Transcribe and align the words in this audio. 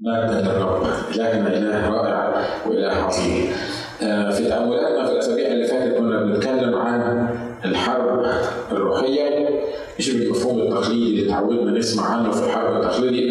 مجدا 0.00 0.40
للرب 0.40 0.86
إلهنا 1.14 1.48
إله 1.48 1.88
رائع 1.90 2.44
وإله 2.66 2.92
عظيم. 2.92 3.52
آه، 4.02 4.30
في 4.30 4.44
تأملاتنا 4.44 5.06
في 5.06 5.12
الأسابيع 5.12 5.46
اللي 5.46 5.66
فاتت 5.66 5.96
كنا 5.98 6.22
بنتكلم 6.22 6.74
عن 6.74 7.28
الحرب 7.64 8.24
الروحية 8.72 9.48
مش 9.98 10.10
بالمفهوم 10.10 10.60
التقليدي 10.60 11.20
اللي 11.20 11.30
تعودنا 11.30 11.78
نسمع 11.78 12.04
عنه 12.06 12.30
في 12.30 12.44
الحرب 12.46 12.76
التقليدي 12.82 13.30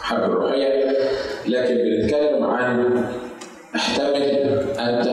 الحرب 0.00 0.30
الروحية 0.30 0.92
لكن 1.46 1.74
بنتكلم 1.74 2.44
عن 2.44 3.04
احتمل 3.76 4.22
أنت 4.78 5.06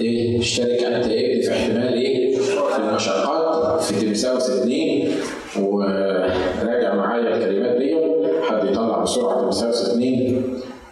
إيه 0.00 0.40
اشترك 0.40 0.82
أنت 0.84 1.06
إيه 1.06 1.42
في 1.42 1.52
احتمال 1.52 1.94
إيه 1.94 2.36
في 2.38 2.78
المشقات 2.78 3.82
في 3.82 4.06
تمساوس 4.06 4.50
اثنين 4.50 5.12
وراجع 5.56 6.94
معايا 6.94 7.36
الكلمات 7.36 7.76
دي. 7.76 7.96
حد 8.42 8.64
يطلع 8.70 9.02
بسرعة 9.02 9.40
تمساوس 9.42 9.88
اثنين 9.90 10.42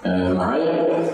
آه 0.06 0.32
معايا؟ 0.32 1.05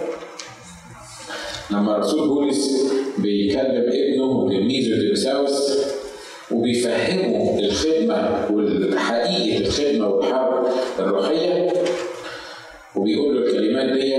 لما 1.70 1.96
الرسول 1.96 2.28
بولس 2.28 2.92
بيكلم 3.18 3.91
ابنه 3.92 4.24
وتلميذه 4.24 5.09
تمساوس 5.09 5.78
وبيفهمه 6.52 7.59
الخدمة 7.59 8.46
والحقيقة 8.52 9.60
الخدمة 9.66 10.09
والحرب 10.09 10.66
الروحية 10.98 11.73
وبيقول 12.96 13.34
له 13.37 13.46
الكلمات 13.46 13.93
دي 13.98 14.15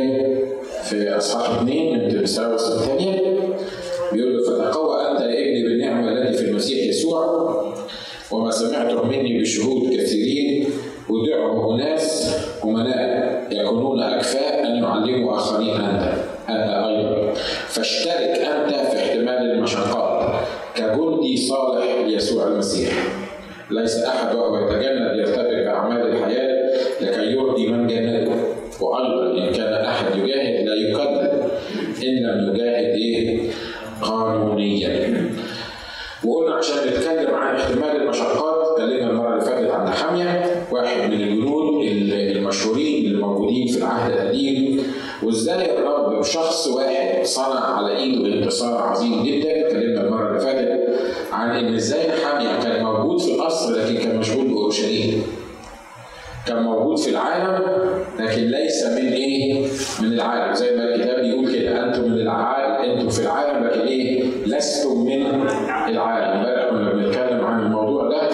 في 0.84 1.18
أصحاح 1.18 1.49
اثنين 1.60 1.99
من 1.99 2.10
تمساوس 2.10 2.71
الثانية 2.71 3.40
بيقول 4.13 4.38
له 4.38 4.44
فتقوى 4.44 5.02
أنت 5.12 5.21
يا 5.21 5.26
ابني 5.49 5.63
بالنعمة 5.63 6.12
التي 6.12 6.38
في 6.38 6.49
المسيح 6.49 6.88
يسوع 6.88 7.73
وما 8.34 8.52
سمعته 8.52 9.04
مني 9.05 9.42
بشهود 9.42 9.94
كثيرين 9.94 10.70
ودعوا 11.10 11.76
أناس 11.76 12.36
أمناء 12.64 13.48
يكونون 13.52 14.00
أكفاء 14.00 14.68
أن 14.68 14.84
يعلموا 14.84 15.35
آخرين 15.35 15.76
أنت 15.76 16.13
أنت 16.49 16.70
أيضا 16.70 17.34
فاشترك 17.68 18.40
أنت 18.40 18.70
في 18.76 18.98
احتمال 18.98 19.52
المشقات 19.52 20.34
كجندي 20.76 21.38
صالح 21.38 21.85
ليسوع 22.07 22.48
المسيح. 22.48 22.94
ليس 23.72 23.98
أحد 24.04 24.35
وهو 24.35 24.57
يتجند 24.68 25.18
يرتبك 25.20 25.63
باعمال 25.66 26.07
الحياة 26.07 26.72
لكي 27.02 27.32
يرضي 27.32 27.68
من 27.68 27.88
جنده 27.88 28.32
وأيضا 28.82 29.48
إن 29.48 29.54
كان 29.54 29.74
أحد 29.74 30.05
يجاهد 30.18 30.66
لا 30.68 30.76
يكذب 30.76 31.41
إن 32.04 32.16
لم 32.24 32.54
يجاهد 32.55 32.96
إيه؟ 32.96 33.40
قانونيا. 34.02 35.29
وقلنا 36.26 36.55
عشان 36.55 36.76
نتكلم 36.88 37.35
عن 37.35 37.55
احتمال 37.55 38.02
المشقات 38.02 38.68
اتكلمنا 38.68 39.10
المرة 39.10 39.29
اللي 39.34 39.41
فاتت 39.46 39.70
عن 39.71 39.90
حاميه 39.90 40.66
واحد 40.71 41.10
من 41.10 41.13
الجنود 41.21 41.85
المشهورين 42.12 43.05
اللي 43.05 43.21
موجودين 43.21 43.68
في 43.68 43.77
العهد 43.77 44.12
القديم 44.12 44.84
وإزاي 45.24 45.77
الرب 45.77 46.20
بشخص 46.20 46.68
واحد 46.68 47.26
صنع 47.26 47.60
على 47.77 47.98
إيده 47.98 48.34
انتصار 48.34 48.77
عظيم 48.77 49.24
جدا 49.24 49.68
اتكلمنا 49.68 50.01
المرة 50.01 50.27
اللي 50.29 50.40
فاتت 50.40 50.99
عن 51.32 51.49
إن 51.49 51.76
إزاي 51.76 52.12
حاميه 52.12 52.60
كان 52.63 52.84
موجود 52.84 53.21
في 53.21 53.32
القصر 53.35 53.71
لكن 53.76 53.98
كان 53.98 54.18
مشغول 54.18 54.48
بأورشليم 54.48 55.24
كان 56.48 56.63
موجود 56.63 56.98
في 56.99 57.10
العالم 57.10 57.63
لكن 58.20 58.41
ليس 58.41 58.84
من 58.85 59.13
إيه؟ 59.13 59.68
من 60.01 60.13
العالم 60.13 60.54
زي 60.54 60.76
ما 60.76 60.84
الكتاب 60.84 61.20
بيقول 61.24 61.55
كده 61.55 61.85
أنتم 61.85 62.01
من 62.04 62.13
العالم 62.13 62.91
أنتم 62.91 63.10
في 63.10 63.21
العالم 63.21 63.66
لكن 63.68 63.79
إيه؟ 63.82 64.22
لستم 64.57 65.00
من 65.06 65.25
العالم. 65.90 66.00
امبارح 66.00 66.69
كنا 66.69 66.91
بنتكلم 66.94 67.46
عن 67.46 67.59
الموضوع 67.66 68.09
ده. 68.09 68.29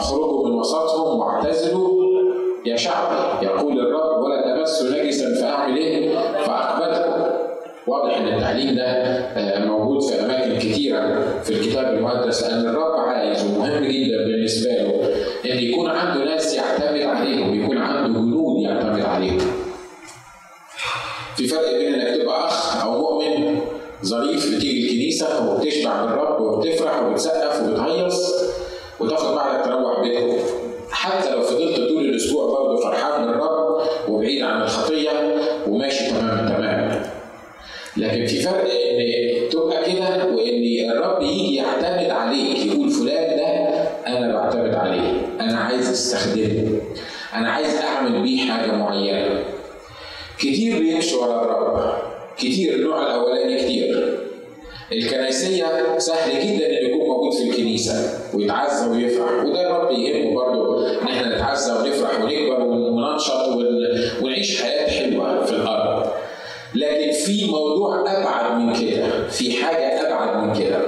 اخرجوا 0.00 0.48
من 0.48 0.54
وسطهم 0.54 1.18
واعتزلوا. 1.18 1.96
يا 2.66 2.76
شعبي 2.76 3.46
يقول 3.46 3.80
الرب 3.80 4.22
ولا 4.22 4.56
تمسوا 4.58 4.90
نجسا 4.90 5.34
فأعمل 5.40 5.76
إيه؟ 5.76 6.18
فاقبلكم 6.44 7.22
واضح 7.86 8.16
إن 8.16 8.28
التعليم 8.28 8.74
ده 8.74 9.64
موجود 9.66 10.02
في 10.02 10.20
أماكن 10.24 10.56
كثيره 10.58 11.24
في 11.44 11.50
الكتاب 11.50 11.94
المقدس 11.94 12.42
لأن 12.44 12.66
الرب 12.66 13.00
عايز 13.00 13.44
ومهم 13.44 13.84
جدا 13.84 14.16
بالنسبة 14.26 14.70
له 14.72 15.10
إن 15.52 15.58
يكون 15.58 15.90
عنده 15.90 16.24
ناس 16.24 16.54
يعتمد 16.56 17.00
عليهم 17.02 17.62
يكون 17.62 17.78
عنده 17.78 18.20
جنود 18.20 18.60
يعتمد 18.62 19.02
عليهم 19.04 19.38
في 21.36 21.48
فرق 21.48 21.72
بين 21.78 21.94
إنك 21.94 22.16
تبقى 22.22 22.46
أخ 22.46 22.84
أو 22.86 22.92
مؤمن 23.00 23.45
ظريف 24.04 24.56
بتيجي 24.56 24.86
الكنيسة 24.86 25.50
وبتشبع 25.52 26.04
بالرب 26.04 26.40
وبتفرح 26.40 27.02
وبتسقف 27.02 27.62
وبتهيص 27.62 28.32
وتاخد 29.00 29.34
بعدك 29.34 29.64
تروح 29.64 30.00
بيتكم. 30.00 30.36
حتى 30.90 31.30
لو 31.30 31.42
فضلت 31.42 31.76
طول 31.76 32.04
الأسبوع 32.04 32.46
برضه 32.46 32.76
فرحان 32.82 33.26
بالرب 33.26 33.80
وبعيد 34.08 34.42
عن 34.42 34.62
الخطية 34.62 35.10
وماشي 35.68 36.10
تمام 36.10 36.48
تمام. 36.48 37.02
لكن 37.96 38.26
في 38.26 38.40
فرق 38.40 38.64
إن 38.70 39.48
تبقى 39.50 39.92
كده 39.92 40.24
وإن 40.26 40.90
الرب 40.90 41.22
يجي 41.22 41.54
يعتمد 41.54 42.10
عليك 42.10 42.66
يقول 42.66 42.90
فلان 42.90 43.36
ده 43.36 43.46
أنا 44.06 44.32
بعتمد 44.34 44.74
عليه 44.74 45.12
أنا 45.40 45.58
عايز 45.58 45.90
أستخدمه 45.90 46.80
أنا 47.34 47.50
عايز 47.50 47.76
أعمل 47.76 48.22
بيه 48.22 48.50
حاجة 48.50 48.72
معينة. 48.72 49.44
كتير 50.38 50.78
بيمشي 50.78 51.14
ورا 51.16 51.42
الرب 51.44 51.92
كتير 52.38 52.74
النوع 52.74 53.02
الأولاني 53.06 53.56
كتير 53.64 53.75
الكنيسية 54.92 55.64
سهل 55.98 56.32
جدا 56.32 56.66
إنه 56.66 56.88
يكون 56.88 57.08
موجود 57.08 57.32
في 57.34 57.50
الكنيسة 57.50 58.18
ويتعزى 58.34 58.90
ويفرح. 58.90 59.44
وده 59.44 59.66
الرب 59.70 59.90
يهمه 59.98 60.34
برضه 60.34 60.86
إن 61.02 61.06
إحنا 61.08 61.36
نتعزى 61.36 61.72
ونفرح 61.72 62.20
ونكبر 62.24 62.60
وننشط 62.62 63.48
ونعيش 64.22 64.62
حياة 64.62 64.88
حلوة 64.88 65.44
في 65.44 65.52
الأرض. 65.52 66.06
لكن 66.74 67.12
في 67.12 67.46
موضوع 67.50 68.00
أبعد 68.00 68.60
من 68.60 68.72
كده 68.72 69.28
في 69.28 69.52
حاجة 69.52 70.06
أبعد 70.08 70.46
من 70.46 70.64
كده. 70.64 70.78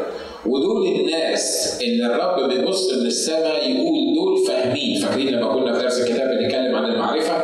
ودول 0.47 0.87
الناس 0.87 1.79
اللي 1.83 2.07
الرب 2.07 2.49
بيبص 2.49 2.93
من 2.93 3.07
السماء 3.07 3.71
يقول 3.71 4.15
دول 4.15 4.47
فاهمين. 4.47 5.01
فاكرين 5.01 5.29
لما 5.29 5.53
كنا 5.55 5.73
في 5.75 5.83
درس 5.83 6.01
الكتاب 6.01 6.29
بنتكلم 6.29 6.75
عن 6.77 6.85
المعرفة؟ 6.85 7.37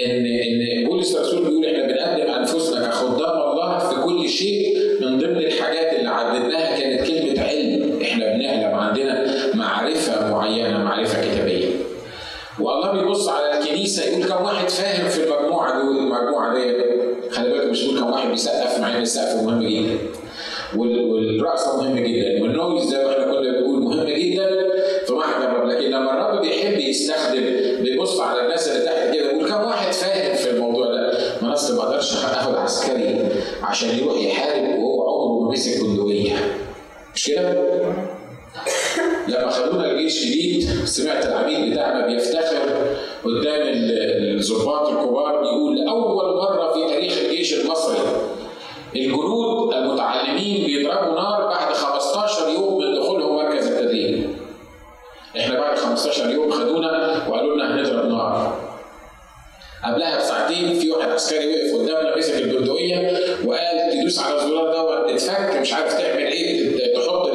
إن 0.00 0.22
ان 19.00 19.04
السقف 19.04 19.42
مهم 19.42 19.62
جدا. 19.62 19.98
والرقصه 20.76 21.76
مهم 21.82 21.98
جدا. 21.98 22.42
والنويز 22.42 22.84
زي 22.84 23.04
ما 23.04 23.12
إحنا 23.12 23.24
كنا 23.24 23.50
بنقول 23.60 23.82
مهم 23.82 24.06
جدا. 24.08 24.48
في 25.06 25.12
محضر 25.12 25.44
الرب. 25.46 25.68
لكن 25.68 25.90
لما 25.90 26.12
الرب 26.12 26.40
بيحب 26.40 26.78
يستخدم 26.78 27.44
بيبص 27.82 28.20
على 28.20 28.40
الناس 28.44 28.68
اللي 28.68 28.84
تحت 28.84 29.14
كده 29.14 29.30
يقول 29.30 29.48
كم 29.48 29.60
واحد 29.64 29.92
فاهم 29.92 30.36
في 30.36 30.50
الموضوع 30.50 30.86
ده؟ 30.86 31.12
ما 31.42 31.52
اصل 31.52 31.76
ما 31.76 31.82
أقدرش 31.82 32.12
اخد 32.24 32.54
عسكري 32.54 33.18
عشان 33.62 33.98
يروح 33.98 34.18
يحارب 34.22 34.78
وهو 34.78 35.02
عمره 35.08 35.44
ما 35.46 35.52
مسك 35.52 35.80
بندقيه 35.84 36.32
مش 37.14 37.24
كده؟ 37.26 37.54
لما 39.28 39.50
خدونا 39.50 39.90
الجيش 39.90 40.24
جديد 40.24 40.68
سمعت 40.84 41.26
العميد 41.26 41.72
بتاعنا 41.72 42.06
بيفتخر 42.06 42.58
قدام 43.24 43.62
الضباط 43.66 44.88
الكبار. 44.88 45.39
15 55.80 56.30
يوم 56.30 56.50
خدونا 56.50 57.22
وقالوا 57.28 57.54
لنا 57.56 57.74
هنضرب 57.74 58.06
نار. 58.08 58.60
قبلها 59.84 60.18
بساعتين 60.18 60.78
في 60.78 60.90
واحد 60.90 61.08
عسكري 61.10 61.46
وقف 61.46 61.74
قدامنا 61.82 62.16
مسك 62.18 62.34
البندقيه 62.34 63.18
وقال 63.44 63.92
تدوس 63.92 64.18
على 64.18 64.34
الزرار 64.36 64.72
دوت 64.72 65.10
اتفك 65.10 65.56
مش 65.60 65.72
عارف 65.72 65.92
تعمل 65.98 66.26
إيه 66.26 66.94
تحط 66.94 67.30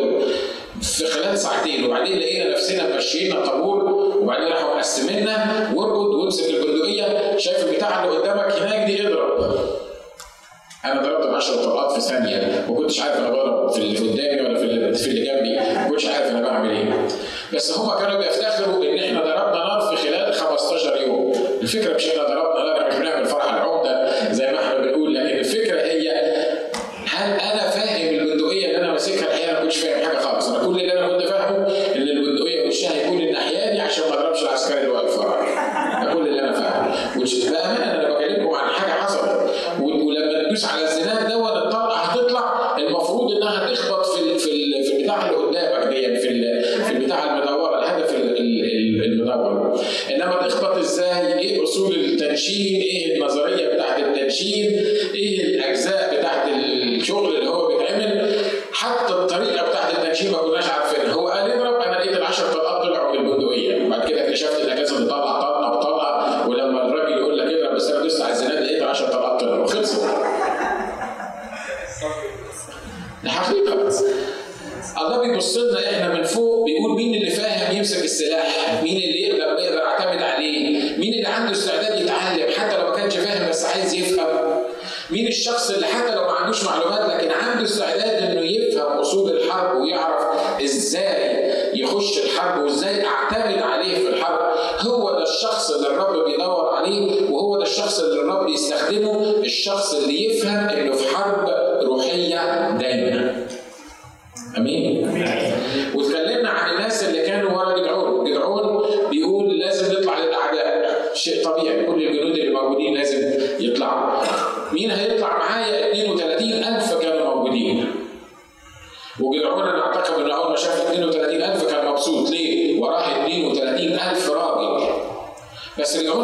في 0.82 1.06
خلال 1.06 1.38
ساعتين 1.38 1.86
وبعدين 1.86 2.20
لقينا 2.20 2.52
نفسنا 2.52 2.88
ماشيين 2.90 3.44
طابور 3.44 3.84
وبعدين 4.22 4.48
راحوا 4.48 4.76
مقسمينا 4.76 5.70
واربط 5.76 6.16
وامسك 6.16 6.50
البندقيه 6.50 7.38
شايف 7.38 7.64
البتاع 7.70 8.04
اللي 8.04 8.18
قدامك 8.18 8.52
هناك 8.54 8.86
دي 8.88 9.08
اضرب. 9.08 9.56
أنا 10.86 11.02
ضربت 11.02 11.26
10 11.36 11.56
طلقات 11.56 11.92
في 11.96 12.02
ثانية 12.02 12.66
ما 12.70 12.76
كنتش 12.78 13.00
عارف 13.02 13.18
أنا 13.18 13.30
بضرب 13.30 13.72
في 13.72 13.78
اللي 13.78 13.98
قدامي 13.98 14.42
ولا 14.42 14.58
في 14.94 15.08
اللي 15.08 15.26
جنبي 15.26 15.56
ما 15.76 15.88
كنتش 15.90 16.06
عارف 16.06 16.32
أنا 16.32 16.42
بعمل 16.42 16.70
إيه 16.70 17.08
بس 17.54 17.78
هم 17.78 18.00
كانوا 18.00 18.18
بيفتخروا 18.18 18.84
ان 18.86 19.00
إحنا 19.00 19.20
ضربنا 19.24 19.58
نار 19.66 19.96
في 19.96 20.08
خلال 20.08 20.34
15 20.34 20.98
يوم. 21.02 21.34
الفكرة 21.62 21.96
مش 21.96 22.08
إحنا 22.08 22.24
ضربنا 22.24 22.64
نار 22.66 22.75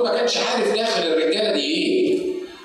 ما 0.03 0.17
كانش 0.17 0.37
عارف 0.37 0.75
داخل 0.75 1.03
الرجاله 1.07 1.51
دي 1.53 1.59
إيه. 1.61 2.19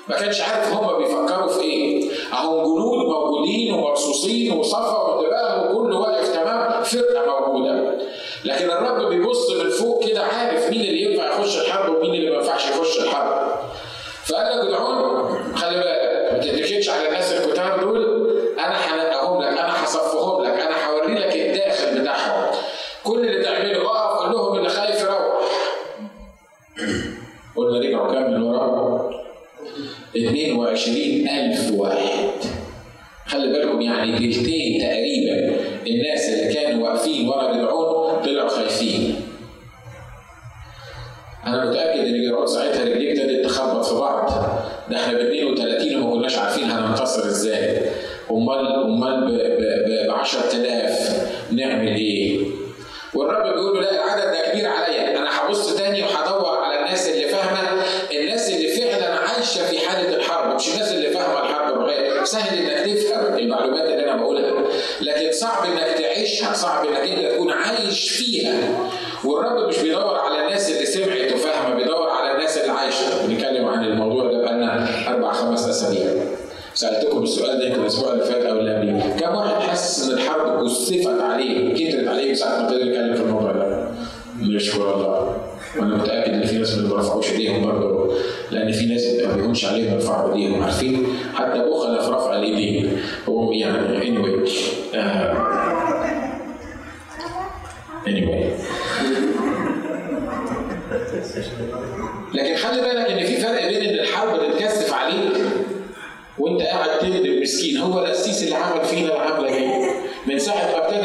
ما 0.07 0.15
كانش 0.15 0.41
عارف 0.41 0.73
هما 0.73 0.97
بيفكروا 0.97 1.47
في 1.47 1.61
إيه. 1.61 2.09
اهو 2.33 2.63
جنود 2.63 3.05
موجودين 3.05 3.73
ومرصوصين 3.73 4.51
وصفا 4.51 5.15
ودماغ 5.15 5.75
وكله 5.75 5.99
واقف 5.99 6.29
تمام. 6.33 6.83
فرقة 6.83 7.39
موجودة. 7.51 7.97
لكن 8.45 8.65
الرب 8.65 8.86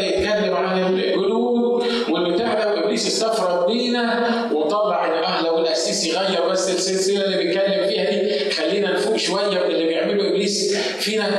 وابتدى 0.03 0.19
يتكلم 0.21 0.55
عن 0.55 0.95
الجنود 0.95 1.85
وان 2.09 2.37
تعب 2.39 2.77
وابليس 2.77 3.07
استفرد 3.07 3.67
بينا 3.67 4.51
وطلع 4.53 5.41
لو 5.45 5.57
والأسيسي 5.57 6.11
غير 6.11 6.49
بس 6.51 6.71
السلسلة 6.71 7.25
اللي 7.25 7.37
بيتكلم 7.37 7.87
فيها 7.87 8.11
دي 8.11 8.51
خلينا 8.51 8.93
نفوق 8.93 9.17
شوية 9.17 9.47
من 9.65 9.71
اللي 9.71 9.85
بيعمله 9.85 10.29
إبليس 10.29 10.77
فينا 10.77 11.31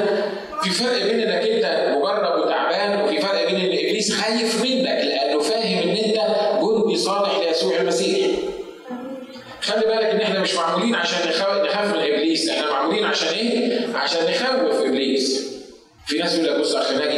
في 0.63 0.69
فرق 0.69 1.03
بين 1.03 1.19
إنك 1.19 1.47
أنت 1.47 1.95
مجرب 1.97 2.39
وتعبان 2.39 3.01
وفي 3.01 3.21
فرق 3.21 3.47
بين 3.47 3.55
إن 3.55 3.65
إبليس 3.65 4.11
خايف 4.13 4.63
منك 4.63 5.01
لأنه 5.05 5.39
فاهم 5.39 5.89
إن 5.89 5.95
أنت 5.95 6.19
جندي 6.61 6.97
صالح 6.97 7.39
ليسوع 7.47 7.75
المسيح. 7.81 8.27
خلي 9.61 9.81
بالك 9.85 10.05
إن 10.05 10.21
إحنا 10.21 10.39
مش 10.39 10.55
معمولين 10.55 10.95
عشان 10.95 11.29
نخاف 11.29 11.95
من 11.95 12.01
إبليس، 12.01 12.49
إحنا 12.49 12.71
معمولين 12.71 13.05
عشان 13.05 13.27
إيه؟ 13.27 13.87
عشان 13.95 14.19
نخوف 14.25 14.81
إبليس. 14.85 15.53
في 16.05 16.17
ناس 16.17 16.35
يقول 16.35 16.47
لك 16.47 16.59
بص 16.59 16.75
اخلاق 16.75 17.12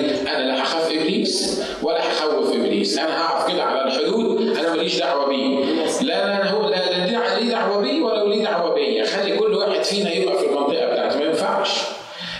أنا 3.06 3.26
هقف 3.28 3.52
كده 3.54 3.64
على 3.64 3.84
الحدود 3.84 4.58
أنا 4.58 4.70
ماليش 4.76 4.98
دعوة 5.00 5.28
بيه. 5.30 5.66
لا 6.02 6.06
لا 6.06 6.26
أنا 6.36 6.50
هو 6.52 6.70
لا 6.70 6.76
لا 7.06 7.40
ليه 7.40 7.50
دعوة 7.50 7.82
بيه 7.82 8.02
ولا 8.02 8.30
ليه 8.36 8.44
دعوة 8.44 8.74
بيا؟ 8.76 9.06
خلي 9.06 9.38
كل 9.38 9.54
واحد 9.54 9.84
فينا 9.84 10.14
يبقى 10.14 10.38
في 10.40 10.46
المنطقة 10.46 10.86
بتاعته 10.92 11.18
ما 11.20 11.26
ينفعش. 11.26 11.70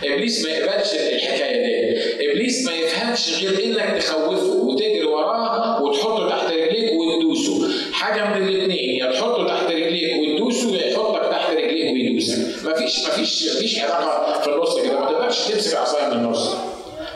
إبليس 0.04 0.46
ما 0.46 0.50
يقبلش 0.52 0.94
الحكاية 0.94 1.66
دي. 1.66 2.32
إبليس 2.32 2.66
ما 2.66 2.74
يفهمش 2.74 3.44
غير 3.44 3.66
إنك 3.66 4.02
تخوفه 4.04 4.54
وتجري 4.56 5.04
وراه 5.04 5.82
وتحطه 5.84 6.30
تحت 6.30 6.52
رجليك 6.52 6.92
وتدوسه. 6.94 7.68
حاجة 7.94 8.26
من 8.26 8.48
الاثنين 8.48 8.96
يا 8.96 9.12
تحطه 9.12 9.48
تحت 9.48 9.66
رجليك 9.72 10.16
وتدوسه 10.20 10.76
يا 10.76 10.88
يحطك 10.92 11.30
تحت 11.32 11.52
رجليك 11.52 11.94
ويدوسك 11.94 12.38
مفيش 12.66 13.08
مفيش 13.08 13.56
مفيش 13.56 13.80
علاقه 13.80 14.42
في 14.42 14.50
النص 14.50 14.80
كده. 14.80 15.00
ما 15.00 15.06
تقدرش 15.12 15.48
تمسك 15.48 15.78
عصاية 15.78 16.08
من 16.08 16.14
النص. 16.14 16.56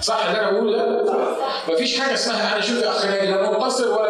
صح 0.01 0.31
مفيش 1.89 2.01
حاجة 2.01 2.13
اسمها 2.13 2.53
أنا 2.53 2.61
شوفي 2.61 2.81
يا 2.81 2.89
أخي 2.91 3.29
أنا 3.35 3.51
مقصر 3.51 3.91
ولا 3.91 4.08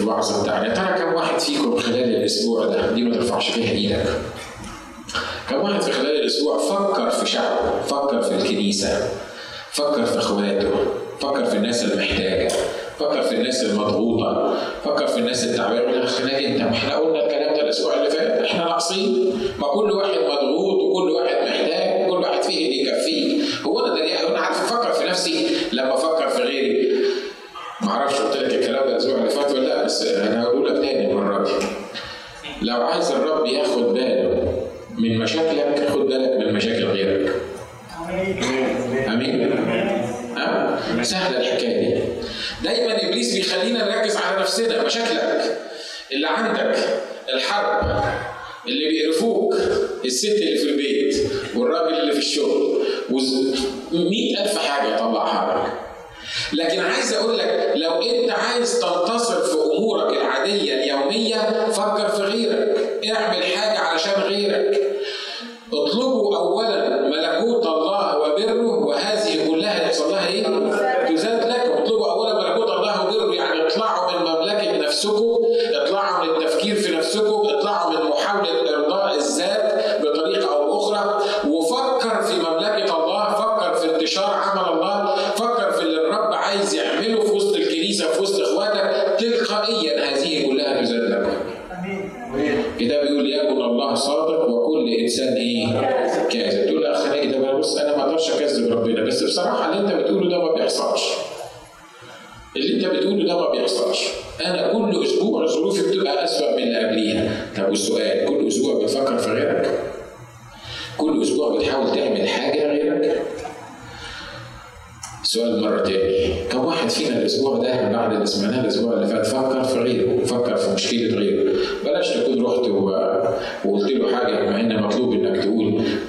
الوعظة 0.00 0.42
بتاعنا، 0.42 0.68
يا 0.68 0.74
ترى 0.74 1.04
كم 1.04 1.14
واحد 1.14 1.38
فيكم 1.38 1.76
خلال 1.76 2.16
الأسبوع 2.16 2.66
ده؟ 2.66 2.92
دي 2.92 3.02
ما 3.02 3.14
ترفعش 3.14 3.50
فيها 3.50 3.70
إيدك. 3.70 4.06
كم 5.50 5.56
واحد 5.56 5.80
في 5.82 5.92
خلال 5.92 6.20
الأسبوع 6.20 6.58
فكر 6.58 7.10
في 7.10 7.26
شعبه، 7.26 7.80
فكر 7.88 8.22
في 8.22 8.34
الكنيسة، 8.34 9.08
فكر 9.72 10.04
في 10.04 10.18
أخواته 10.18 10.70
فكر 11.20 11.44
في 11.44 11.56
الناس 11.56 11.84
المحتاجة 11.84 12.52
فكر 12.98 13.22
في 13.22 13.34
الناس 13.34 13.62
المضغوطة 13.62 14.56
فكر 14.84 15.06
في 15.06 15.18
الناس 15.18 15.44
التعبانة. 15.44 15.80
يقول 15.80 16.06
ناجي 16.24 16.48
أنت 16.48 16.62
ما 16.62 16.70
إحنا 16.70 16.96
قلنا 16.96 17.24
الكلام 17.24 17.54
ده 17.54 17.60
الأسبوع 17.62 17.94
اللي 17.94 18.10
فات 18.10 18.44
إحنا 18.44 18.64
ناقصين. 18.64 19.38
ما 19.58 19.68
كل 19.68 19.90
واحد 19.90 20.14
مشاكلك 35.20 35.88
خد 35.88 35.98
بالك 35.98 36.46
من 36.46 36.54
مشاكل 36.54 36.84
غيرك. 36.84 37.32
آمين. 39.08 39.52
أه؟ 40.38 41.02
سهلة 41.02 41.40
الحكاية 41.40 41.94
دي. 41.94 42.02
دايما 42.64 43.08
إبليس 43.08 43.34
بيخلينا 43.34 43.96
نركز 43.96 44.16
على 44.16 44.40
نفسنا 44.40 44.82
مشاكلك 44.84 45.58
اللي 46.12 46.26
عندك 46.26 46.76
الحرب 47.34 48.02
اللي 48.66 48.88
بيقرفوك 48.88 49.54
الست 50.04 50.42
اللي 50.42 50.58
في 50.58 50.70
البيت 50.70 51.16
والراجل 51.56 52.00
اللي 52.00 52.12
في 52.12 52.18
الشغل 52.18 52.82
ومئة 53.10 54.42
ألف 54.42 54.58
حاجة 54.58 54.94
يطلعها 54.94 55.64
لك 55.64 55.72
لكن 56.52 56.80
عايز 56.80 57.12
أقول 57.12 57.38
لك 57.38 57.72
لو 57.74 58.02
أنت 58.02 58.30
عايز 58.30 58.78
تنتصر 58.80 59.42
في 59.42 59.54
أمورك 59.54 60.16
العادية 60.16 60.74
اليومية 60.74 61.36
فكر 61.70 62.08
في 62.08 62.22
غيرك. 62.22 62.76
اعمل 63.10 63.42
حاجة 63.44 63.78
علشان 63.78 64.22
غيرك. 64.22 64.79
whether 66.48 66.79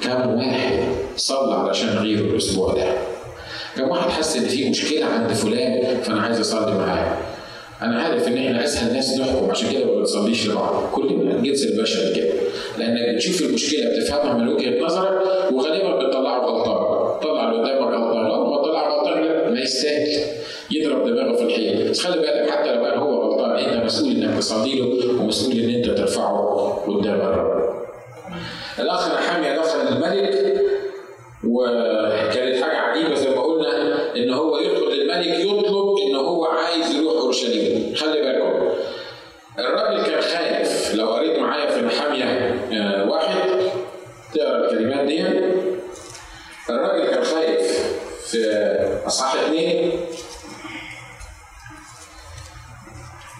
كم 0.01 0.37
واحد 0.37 0.79
صلى 1.17 1.55
علشان 1.55 1.89
غيره 1.89 2.19
الأسبوع 2.21 2.73
ده. 2.73 2.93
كم 3.77 3.89
واحد 3.89 4.09
حس 4.09 4.37
إن 4.37 4.45
في 4.45 4.69
مشكلة 4.69 5.05
عند 5.05 5.33
فلان 5.33 6.01
فأنا 6.01 6.21
عايز 6.21 6.39
أصلي 6.39 6.77
معاه. 6.77 7.17
أنا 7.81 8.01
عارف 8.01 8.27
إن 8.27 8.37
إحنا 8.37 8.63
أسهل 8.63 8.93
ناس 8.93 9.19
نحكم 9.19 9.51
عشان 9.51 9.71
كده 9.71 9.85
ما 9.85 9.91
بنصليش 9.91 10.47
لبعض. 10.47 10.83
كلنا 10.91 11.35
الجنس 11.35 11.63
البشري 11.63 12.15
كده. 12.15 12.33
لانك 12.77 13.15
بتشوف 13.15 13.41
المشكلة 13.41 13.89
بتفهمها 13.89 14.33
من 14.33 14.47
وجهة 14.47 14.83
نظرك 14.85 15.21
وغالبا 15.51 15.95
بتطلعه 15.95 16.39
غلطان. 16.39 17.19
طلع 17.19 17.51
اللي 17.51 17.61
قدامك 17.61 17.93
غلطان. 17.93 18.27
لو 18.27 18.45
ما 18.45 18.61
طلع 18.63 18.89
غلطان 18.89 19.53
ما 19.53 19.59
يستاهل. 19.61 20.21
يضرب 20.71 21.07
دماغه 21.07 21.35
في 21.35 21.43
الحيط. 21.43 21.89
بس 21.89 21.99
خلي 21.99 22.21
بالك 22.21 22.49
حتى 22.49 22.75
لو 22.75 22.83
كان 22.83 22.99
هو 22.99 23.21
غلطان 23.21 23.51
أنت 23.51 23.85
مسؤول 23.85 24.11
إنك 24.11 24.37
تصلي 24.37 24.79
له 24.79 25.21
ومسؤول 25.21 25.59
إن 25.59 25.69
أنت 25.69 25.85
ترفعه 25.85 26.83
قدام 26.87 27.21
الرب. 27.21 27.70
الأخ 28.79 29.07
نحاميه 29.13 29.57
دخل 29.57 29.79
الملك 29.79 30.61
وكانت 31.43 32.63
حاجة 32.63 32.77
عجيبة 32.77 33.15
زي 33.15 33.29
ما 33.29 33.41
قلنا 33.41 34.15
إن 34.15 34.33
هو 34.33 34.57
يدخل 34.57 34.89
للملك 34.91 35.39
يطلب 35.39 35.97
إن 36.07 36.15
هو 36.15 36.45
عايز 36.45 36.95
يروح 36.95 37.13
أورشليم. 37.13 37.95
خلي 37.95 38.21
بالكم 38.21 38.69
الراجل 39.59 40.03
كان 40.03 40.21
خايف. 40.21 40.95
لو 40.95 41.09
قريت 41.13 41.39
معايا 41.39 41.71
في 41.71 41.81
نحاميه 41.81 42.25
واحد 43.09 43.49
تقرأ 44.33 44.71
الكلمات 44.71 45.05
دي. 45.05 45.21
الراجل 46.69 47.09
كان 47.11 47.23
خايف 47.23 47.91
في 48.31 48.45
أصحاح 49.07 49.35
اثنين 49.35 49.91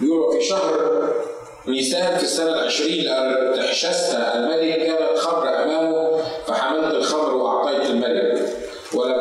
بيقول 0.02 0.34
في 0.40 0.46
شهر 0.46 0.81
نيسان 1.68 2.18
في 2.18 2.24
السنة 2.24 2.54
العشرين 2.54 3.06
تحشست 3.56 4.16
الملك 4.36 4.78
كانت 4.78 5.18
خمر 5.18 5.64
أمامه 5.64 6.18
فحملت 6.48 6.94
الخمر 6.94 7.36
وأعطيت 7.36 7.90
الملك 7.90 8.58
ولم 8.94 9.21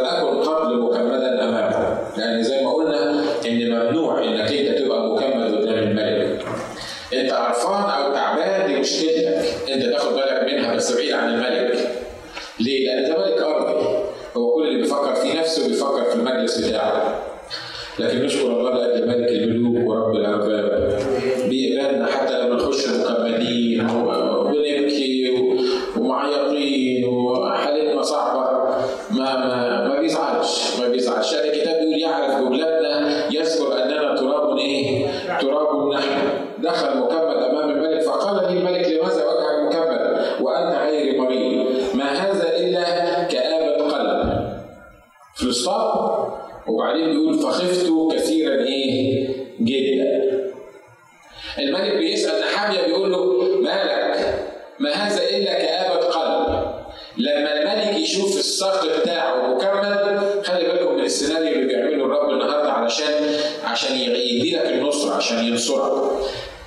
عشان 63.70 63.96
يدي 63.96 64.56
لك 64.56 64.66
النصرة 64.66 65.14
عشان 65.14 65.44
ينصرك. 65.44 66.10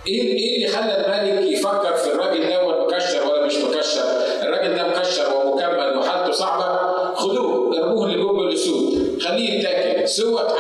إيه 0.08 0.22
إيه 0.22 0.56
اللي 0.56 0.68
خلى 0.68 1.06
الملك 1.26 1.52
يفكر 1.52 1.94
في 1.96 2.12
الراجل 2.12 2.50
ده 2.50 2.84
مكشر 2.86 3.28
ولا 3.28 3.46
مش 3.46 3.56
مكشر؟ 3.56 4.02
الراجل 4.44 4.76
ده 4.76 4.88
مكشر 4.88 5.24
ومكمل 5.36 5.98
وحالته 5.98 6.32
صعبة 6.32 6.94
خدوه 7.16 7.78
ارموه 7.80 8.10
لجوب 8.10 8.40
الأسود 8.40 9.18
خليه 9.22 9.60
يتاكل 9.60 10.10
سوت 10.10 10.52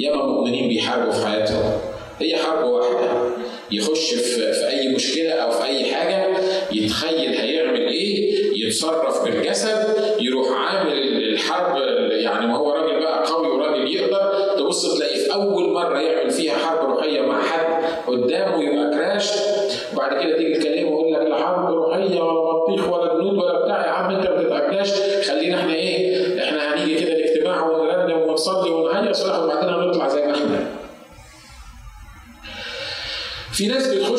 ياما 0.00 0.26
مؤمنين 0.26 0.68
بيحاربوا 0.68 1.12
في 1.12 1.26
حياتهم. 1.26 1.72
هي 2.18 2.36
حرب 2.36 2.64
واحدة. 2.64 3.28
يخش 3.70 4.14
في, 4.14 4.52
في 4.52 4.68
أي 4.68 4.88
مشكلة 4.88 5.32
أو 5.32 5.50
في 5.50 5.64
أي 5.64 5.94
حاجة 5.94 6.36
يتخيل 6.72 7.34
هيعمل 7.34 7.80
إيه 7.88 8.36
يتصرف 8.66 9.24
بالجسد 9.24 9.96
يروح 10.20 10.48
عامل 10.50 10.92
الحرب 11.32 11.76
يعني 12.10 12.46
ما 12.46 12.56
هو 12.56 12.72
راجل 12.72 13.00
بقى 13.00 13.26
قوي 13.26 13.48
وراجل 13.48 13.94
يقدر. 13.94 14.32
تبص 14.58 14.96
تلاقيه 14.96 15.24
في 15.24 15.32
أول 15.34 15.65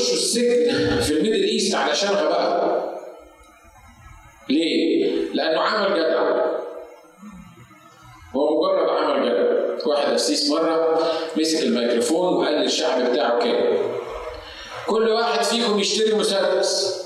بتخشوا 0.07 0.15
السجن 0.15 1.01
في 1.01 1.13
ال 1.13 1.18
Middle 1.18 1.43
East 1.43 1.75
علشانها 1.75 2.23
بقى. 2.23 2.83
ليه؟ 4.49 5.33
لأنه 5.33 5.61
عمل 5.61 5.95
جدع. 5.99 6.45
هو 8.35 8.61
مجرد 8.61 8.89
عمل 8.89 9.25
جدع. 9.25 9.87
واحد 9.87 10.13
قسيس 10.13 10.51
مرة 10.51 10.99
مسك 11.37 11.63
الميكروفون 11.63 12.33
وقال 12.33 12.53
للشعب 12.53 13.11
بتاعه 13.11 13.39
كده. 13.39 13.77
كل 14.87 15.09
واحد 15.09 15.43
فيكم 15.43 15.79
يشتري 15.79 16.15
مسدس. 16.15 17.03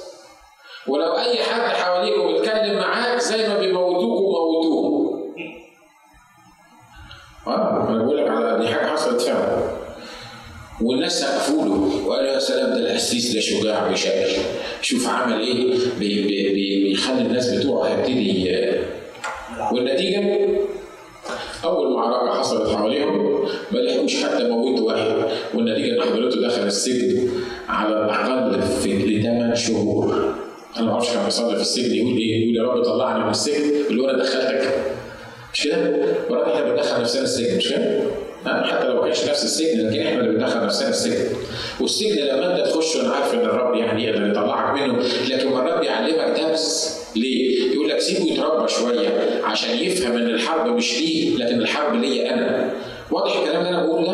ولو 0.88 1.18
أي 1.18 1.44
حد 1.44 1.76
حواليكم 1.76 2.30
يتكلم 2.30 2.80
معاك 2.80 3.20
زي 3.20 3.48
ما 3.48 3.60
بيموتوكم 3.60 4.22
موتوه. 4.32 5.22
آه 7.48 7.88
أنا 7.90 8.04
بقول 8.04 8.18
لك 8.18 8.30
على 8.30 8.60
دي 8.60 8.68
حاجة 8.68 8.88
حصلت 8.88 9.22
فعلا. 9.22 9.81
والناس 10.82 11.20
سقفوا 11.22 11.65
له 11.65 12.06
وقالوا 12.08 12.30
يا 12.32 12.39
سلام 12.39 12.70
ده 12.74 12.78
القسيس 12.80 13.34
ده 13.34 13.39
شجاع 13.39 13.88
بيشجع 13.88 14.41
شوف 14.82 15.08
عمل 15.10 15.39
إيه؟ 15.41 15.74
بي 16.00 16.24
بي 16.24 16.50
بي 16.54 16.84
بيخلي 16.84 17.22
الناس 17.22 17.50
بتوعه 17.54 17.88
هيبتدي 17.88 18.52
والنتيجة؟ 19.74 20.38
أول 21.63 21.94
معركة 21.94 22.39
حصلت 22.39 22.70
حواليهم 22.70 23.44
ما 23.72 23.80
لحقوش 23.80 24.24
حتى 24.24 24.44
موتوا 24.44 24.88
واحد. 24.88 25.15
والنتيجة 25.54 25.94
إن 25.96 26.02
حضرته 26.02 26.41
دخل 26.48 26.62
السجن 26.67 27.30
على 27.70 27.89
الأقل 28.06 28.62
في 28.62 28.94
لثمان 28.98 29.56
شهور. 29.56 30.34
أنا 30.78 30.86
ما 30.86 30.91
أعرفش 30.91 31.13
كان 31.13 31.26
بيصلي 31.26 31.56
في 31.56 31.62
السجن 31.62 31.96
يقول 31.96 32.17
إيه؟ 32.17 32.44
يقول 32.44 32.56
يا 32.56 32.63
رب 32.74 32.84
طلعني 32.84 33.24
من 33.24 33.30
السجن 33.30 33.72
له 33.89 34.10
أنا 34.12 34.24
دخلتك. 34.24 34.74
مش 35.54 35.63
كده؟ 35.63 35.78
ولكن 36.30 36.52
إحنا 36.52 36.70
بندخل 36.72 37.02
نفسنا 37.02 37.22
السجن 37.24 37.58
مش 37.58 37.70
كده؟ 37.70 38.02
حتى 38.45 38.88
لو 38.88 38.95
ما 38.95 39.01
كانش 39.01 39.30
نفس 39.30 39.43
السجن 39.43 39.88
لكن 39.89 40.01
إحنا 40.08 40.19
اللي 40.19 40.32
بندخل 40.32 40.65
نفسنا 40.65 40.89
السجن 40.89 41.25
والسجن 41.80 42.23
لما 42.25 42.58
أنت 42.58 42.67
تخش 42.67 42.97
أنا 42.97 43.13
عارف 43.13 43.34
إن 43.34 43.39
الرب 43.39 43.75
يعني 43.75 44.04
يقدر 44.06 44.27
يطلعك 44.27 44.82
منه 44.82 45.04
لكن 45.30 45.47
مرات 45.49 45.80
بيعلمك 45.80 46.39
درس 46.39 46.97
ليه؟ 47.15 47.73
يقول 47.73 47.89
لك 47.89 47.99
سيبه 47.99 48.32
يتربى 48.34 48.67
شوية 48.67 49.10
عشان 49.43 49.77
يفهم 49.77 50.12
إن 50.17 50.27
الحرب 50.30 50.67
مش 50.75 50.99
ليه 51.01 51.38
لكن 51.38 51.62
الحرب 51.62 51.95
ليا 52.01 52.34
أنا 52.34 52.69
واضح 53.12 53.38
الكلام 53.38 53.62
اللي 53.65 53.69
أنا 53.69 53.86
بقوله 53.86 54.06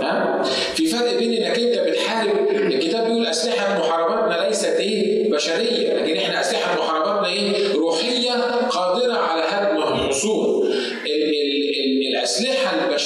ده؟ 0.00 0.06
ها؟ 0.06 0.42
في 0.74 0.86
فرق 0.86 1.18
بين 1.18 1.32
إنك 1.44 1.58
أنت 1.58 1.78
بتحارب 1.88 2.30
الكتاب 2.50 3.06
بيقول 3.06 3.26
أسلحة 3.26 3.78
محارباتنا 3.78 4.46
ليست 4.48 4.64
إيه؟ 4.64 5.30
بشرية 5.32 5.94
لكن 6.02 6.16
إحنا 6.16 6.40
أسلحة 6.40 6.74
محارباتنا 6.78 7.28
إيه؟ 7.28 7.74
روحية 7.74 8.30
قادرة 8.70 9.14
على 9.14 9.42
هدم 9.48 9.76
الحصون. 9.82 10.70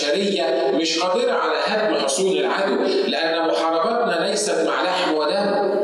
ال 0.02 0.10
ال 0.10 0.14
ال 0.14 0.38
الاسلحه 0.38 0.70
البشرية 0.70 0.70
مش 0.78 0.98
قادرة 0.98 1.32
على 1.32 1.56
هدم 1.64 2.04
حصون 2.04 2.32
العدو 2.32 2.74
لأن 3.06 3.48
محارباتنا 3.48 4.26
ليست 4.30 4.66
مع 4.66 4.82
لحم 4.82 5.14
ودم. 5.14 5.74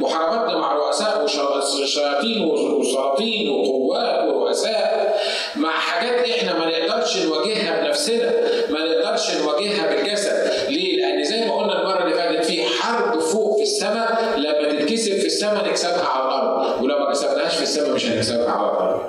محارباتنا 0.00 0.58
مع 0.58 0.72
رؤساء 0.72 1.24
وشياطين 1.24 2.44
وسلاطين 2.44 3.48
وقوات 3.50 4.28
ورؤساء 4.28 5.20
مع 5.56 5.70
حاجات 5.70 6.28
إحنا 6.28 6.58
ما 6.58 6.66
نقدرش 6.66 7.16
نواجهها 7.16 7.80
بنفسنا 7.84 8.32
ما 8.70 8.78
نقدرش 8.84 9.30
نواجهها 9.36 9.94
بالجسد 9.94 10.50
ليه؟ 10.68 10.96
لأن 11.00 11.24
زي 11.24 11.44
ما 11.44 11.54
قلنا 11.56 11.80
المرة 11.82 12.02
اللي 12.04 12.14
فاتت 12.14 12.44
في 12.44 12.64
حرب 12.64 13.18
فوق 13.20 13.56
في 13.56 13.62
السماء 13.62 14.34
لما 14.36 14.72
تتكسب 14.72 15.12
في 15.18 15.26
السماء 15.26 15.68
نكسبها 15.68 16.04
على 16.08 16.24
الأرض 16.24 16.82
ولو 16.82 16.98
ما 16.98 17.10
كسبناهاش 17.10 17.56
في 17.56 17.62
السماء 17.62 17.90
مش 17.94 18.06
هنكسبها 18.06 18.50
على 18.50 18.70
الأرض 18.70 19.00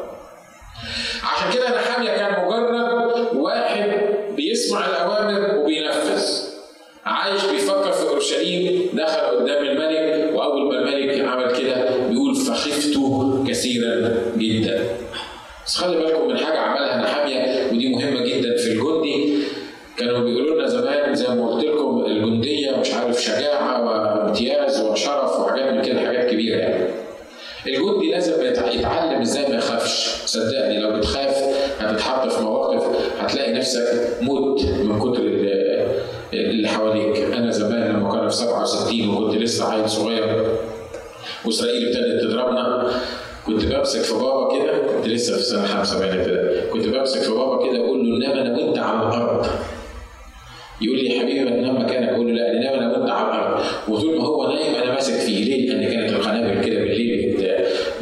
عشان 1.23 1.51
كده 1.53 1.75
نحامية 1.75 2.09
كان 2.09 2.45
مجرد 2.45 2.80
بس 15.71 15.77
خلي 15.77 15.97
بالكم 15.97 16.27
من 16.27 16.37
حاجة 16.37 16.59
عملها 16.59 16.97
نحامية 16.97 17.67
ودي 17.71 17.89
مهمة 17.89 18.21
جدا 18.21 18.57
في 18.57 18.71
الجندي. 18.71 19.37
كانوا 19.97 20.19
بيقولوا 20.19 20.55
لنا 20.55 20.67
زمان 20.67 21.15
زي 21.15 21.27
ما 21.27 21.49
قلت 21.49 21.65
لكم 21.65 22.03
الجندية 22.07 22.71
مش 22.77 22.93
عارف 22.93 23.21
شجاعة 23.21 23.85
وامتياز 23.85 24.81
وشرف 24.81 25.39
وحاجات 25.39 25.73
من 25.73 25.81
كده 25.81 25.99
حاجات 26.05 26.31
كبيرة 26.31 26.57
يعني. 26.57 26.85
الجندي 27.67 28.11
لازم 28.11 28.45
يتعلم 28.45 29.21
إزاي 29.21 29.49
ما 29.49 29.55
يخافش. 29.55 30.07
صدقني 30.25 30.79
لو 30.79 30.97
بتخاف 30.97 31.35
هتتحط 31.79 32.31
في 32.31 32.43
مواقف 32.43 32.83
هتلاقي 33.19 33.53
نفسك 33.53 34.17
مت 34.21 34.65
من 34.65 34.99
كتر 34.99 35.23
اللي 36.33 36.67
حواليك. 36.67 37.17
أنا 37.17 37.51
زمان 37.51 37.89
لما 37.93 38.09
كنا 38.09 38.29
في 38.29 38.35
67 38.35 39.09
وكنت 39.09 39.41
لسه 39.41 39.71
عيل 39.73 39.89
صغير 39.89 40.45
وإسرائيل 41.45 41.87
ابتدت 41.87 42.21
تضربنا 42.23 42.91
كنت 43.45 43.65
بمسك 43.65 44.01
في 44.01 44.13
بابا 44.13 44.59
كده 44.59 44.71
كنت 45.01 45.09
لسه 45.09 45.37
في 45.37 45.43
سنة 45.43 45.65
خمسة 45.65 45.99
باين 45.99 46.25
كده. 46.25 46.61
كنت 46.73 46.85
بمسك 46.87 47.21
في 47.21 47.31
بابا 47.31 47.67
كده 47.69 47.79
أقول 47.85 48.09
له 48.09 48.15
إنما 48.29 48.41
أنا 48.41 48.57
وانت 48.65 48.77
على 48.77 49.07
الأرض. 49.07 49.45
يقول 50.81 50.97
لي 50.97 51.05
يا 51.09 51.21
حبيبي 51.21 51.39
ما 51.43 51.49
تنام 51.51 51.81
مكانك. 51.81 52.09
أقول 52.09 52.27
له 52.27 52.33
لا 52.33 52.51
إنما 52.51 52.75
أنا 52.85 52.97
وانت 52.97 53.09
على 53.09 53.27
الأرض. 53.27 53.63
وطول 53.87 54.17
ما 54.17 54.23
هو 54.23 54.47
نايم 54.53 54.75
أنا 54.75 54.93
ماسك 54.93 55.13
فيه. 55.13 55.43
ليه؟ 55.45 55.69
لأن 55.69 55.91
كانت 55.93 56.09
القنابل 56.13 56.63
كده 56.65 56.79
بالليل 56.79 57.21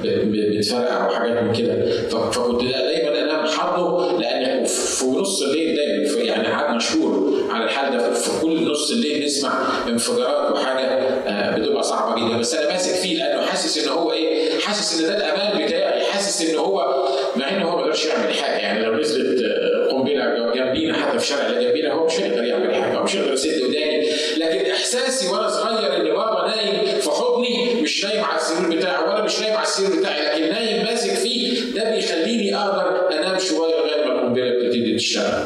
بتفرقع 0.04 1.08
وحاجات 1.08 1.44
من 1.44 1.54
كده. 1.54 1.92
فكنت 2.10 2.62
دايما 2.64 3.22
انام 3.22 3.46
حاضنه 3.46 4.20
لأن 4.20 4.66
في 4.66 5.06
نص 5.06 5.42
الليل 5.42 5.76
دايما 5.76 6.22
يعني 6.24 6.48
عاد 6.48 6.76
مشهور 6.76 7.34
على 7.50 7.64
الحال 7.64 7.98
ده. 7.98 8.14
في 8.14 8.42
كل 8.42 8.72
نص 8.72 8.92
الليل 8.92 9.26
نسمع 9.26 9.52
انفجارات 9.90 10.52
وحاجة 10.52 10.86
آه، 11.28 11.58
بتبقى 11.58 11.84
صعبة 11.84 12.28
جدا. 12.28 12.38
بس 12.38 12.56
أنا 12.56 12.72
ماسك 12.72 12.96
فيه 12.96 13.18
لأنه 13.18 13.42
حاسس 13.46 13.84
إن 13.84 13.90
هو 13.90 14.12
إيه؟ 14.12 14.60
حاسس 14.60 15.02
إن 15.02 15.08
ده 15.08 15.18
الأمان 15.18 15.66
بتاعي 15.66 16.04
حاسس 16.06 16.50
ان 16.50 16.56
هو 16.56 17.06
مع 17.36 17.50
ان 17.50 17.62
هو 17.62 17.78
ما 17.86 17.89
يقدرش 18.00 18.06
يعمل 18.06 18.34
حاجة. 18.34 18.58
يعني 18.58 18.86
لو 18.86 18.96
نزلت 19.00 19.42
آه، 19.44 19.92
قنبله 19.92 20.54
جنبينا 20.56 20.94
حتى 20.94 21.20
في 21.20 21.24
الشارع 21.24 21.48
اللي 21.48 21.66
جنبينا 21.66 21.94
هو 21.94 22.06
مش 22.06 22.20
هيقدر 22.20 22.44
يعمل 22.44 22.76
حاجة. 22.76 22.98
هو 22.98 23.04
مش 23.04 23.16
هيقدر 23.16 23.34
يسد 23.34 23.62
وداني. 23.64 24.10
لكن 24.38 24.72
إحساسي 24.72 25.28
وأنا 25.28 25.50
صغير 25.50 25.96
إن 25.96 26.04
بابا 26.04 26.48
نايم 26.56 27.00
في 27.00 27.10
حضني 27.10 27.82
مش 27.82 28.06
نايم 28.06 28.24
على 28.24 28.36
السرير 28.40 28.78
بتاعه 28.78 29.10
وأنا 29.10 29.24
مش 29.24 29.40
نايم 29.40 29.54
على 29.54 29.68
السرير 29.68 30.00
بتاعي 30.00 30.22
لكن 30.22 30.54
نايم 30.54 30.86
ماسك 30.86 31.14
فيه 31.14 31.62
ده 31.76 31.92
بيخليني 31.96 32.56
أقدر 32.56 33.10
أنام 33.18 33.40
شوية 33.40 33.76
لغاية 33.76 34.06
ما 34.06 34.14
القنبلة 34.14 34.50
بتبتدي 34.52 34.96
تشتغل. 34.96 35.44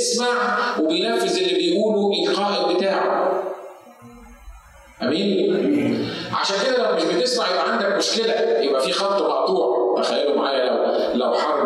بيسمع 0.00 0.58
وبينفذ 0.80 1.36
اللي 1.38 1.54
بيقوله 1.54 2.28
القائد 2.28 2.76
بتاعه 2.76 3.42
أمين؟ 5.02 6.08
عشان 6.40 6.56
كده 6.66 6.90
لو 6.90 6.96
مش 6.96 7.02
بتسمع 7.04 7.50
يبقى 7.50 7.72
عندك 7.72 7.96
مشكلة 7.96 8.32
يبقى 8.60 8.80
في 8.82 8.92
خط 8.92 9.22
مقطوع. 9.22 9.80
تخيلوا 10.02 10.36
معايا 10.36 10.64
لو 11.14 11.24
لو 11.26 11.34
حرب 11.34 11.59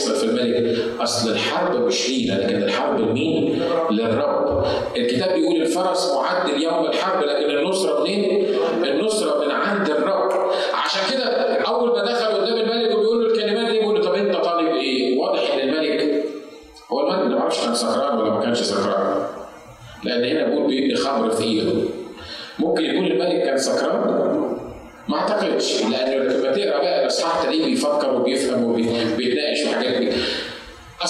بيحصل 0.00 0.16
في 0.16 0.24
الملك؟ 0.24 0.78
أصل 1.00 1.30
الحرب 1.30 1.86
مش 1.86 2.08
لينا 2.10 2.32
لكن 2.32 2.62
الحرب 2.62 3.00
لمين؟ 3.00 3.62
للرب. 3.90 4.64
الكتاب 4.96 5.34
بيقول 5.34 5.56
الفرس 5.56 6.12
معد 6.14 6.50
ليوم 6.50 6.86
الحرب 6.86 7.22
لكن 7.24 7.50
النصرة 7.58 8.00
منين؟ 8.02 8.46
النصرة 8.84 9.44
من 9.44 9.50
عند 9.50 9.90
الرب. 9.90 10.30
عشان 10.84 11.00
كده 11.16 11.24
أول 11.60 11.88
ما 11.88 12.04
دخل 12.04 12.26
قدام 12.26 12.56
الملك 12.56 12.96
وبيقول 12.96 13.24
له 13.24 13.34
الكلمات 13.34 13.72
دي 13.72 13.78
بيقول 13.78 13.94
له 13.94 14.02
طب 14.04 14.14
أنت 14.14 14.36
طالب 14.36 14.68
إيه؟ 14.74 15.18
واضح 15.18 15.40
إن 15.54 15.68
الملك 15.68 16.24
هو 16.92 17.00
الملك 17.00 17.26
ما 17.34 17.40
أعرفش 17.40 17.64
كان 17.64 17.74
سكران 17.74 18.18
ولا 18.18 18.30
ما 18.30 18.40
كانش 18.40 18.58
سكران. 18.62 19.22
لأن 20.04 20.24
هنا 20.24 20.44
بيقول 20.48 20.66
بيدي 20.66 20.94
خمر 20.94 21.30
في 21.30 21.44
إيده. 21.44 21.72
ممكن 22.58 22.84
يكون 22.84 23.06
الملك 23.06 23.42
كان 23.44 23.58
سكران 23.58 24.30
ما 25.08 25.16
أعتقدش 25.18 25.82
لأنه 25.84 26.14
لما 26.14 26.52
تقرأ 26.52 26.78
بقى 26.80 27.02
الإصحاح 27.02 27.42
تلاقيه 27.42 27.64
بيفكر 27.64 28.14
وبيفهم 28.14 28.64
وبيتناقش 28.64 29.49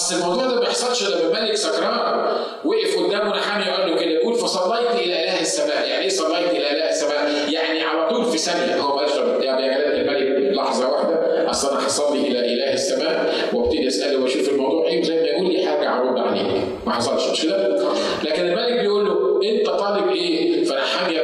اصل 0.01 0.15
الموضوع 0.15 0.47
ده 0.47 0.55
ما 0.55 0.61
بيحصلش 0.61 1.03
لما 1.11 1.39
الملك 1.39 1.57
سكران 1.57 2.27
وقف 2.65 2.99
قدامه 2.99 3.37
نحامي 3.37 3.71
وقال 3.71 3.91
له 3.91 3.97
كده 3.97 4.11
يقول 4.11 4.35
فصليت 4.35 4.91
إلى 4.91 5.25
إله 5.25 5.41
السماء 5.41 5.89
يعني 5.89 6.05
إيه 6.05 6.09
صليت 6.09 6.51
إلى 6.51 6.71
إله 6.71 6.91
السماء؟ 6.91 7.51
يعني 7.51 7.83
على 7.83 8.09
طول 8.09 8.25
في 8.25 8.39
ثانية 8.39 8.81
هو 8.81 8.97
ما 8.97 9.03
يا 9.45 9.57
جلاله 9.57 10.01
الملك 10.01 10.55
لحظة 10.57 10.89
واحدة 10.89 11.51
أصل 11.51 11.71
أنا 11.77 11.87
هصلي 11.87 12.19
إلى 12.21 12.55
إله 12.55 12.73
السماء 12.73 13.35
وأبتدي 13.53 13.89
أسأله 13.89 14.23
وأشوف 14.23 14.49
الموضوع 14.49 14.87
إيه 14.87 15.03
زي 15.03 15.15
ما 15.15 15.27
يقول 15.27 15.53
لي 15.53 15.67
حاجة 15.67 15.99
ارد 15.99 16.19
عليك 16.19 16.47
ما 16.87 16.93
حصلش 16.93 17.31
مش 17.31 17.43
كده؟ 17.43 17.79
لكن 18.25 18.47
الملك 18.47 18.81
بيقول 18.81 19.07
له 19.07 19.41
أنت 19.51 19.67
طالب 19.67 20.09
إيه؟ 20.11 20.65
فنحامي 20.65 21.19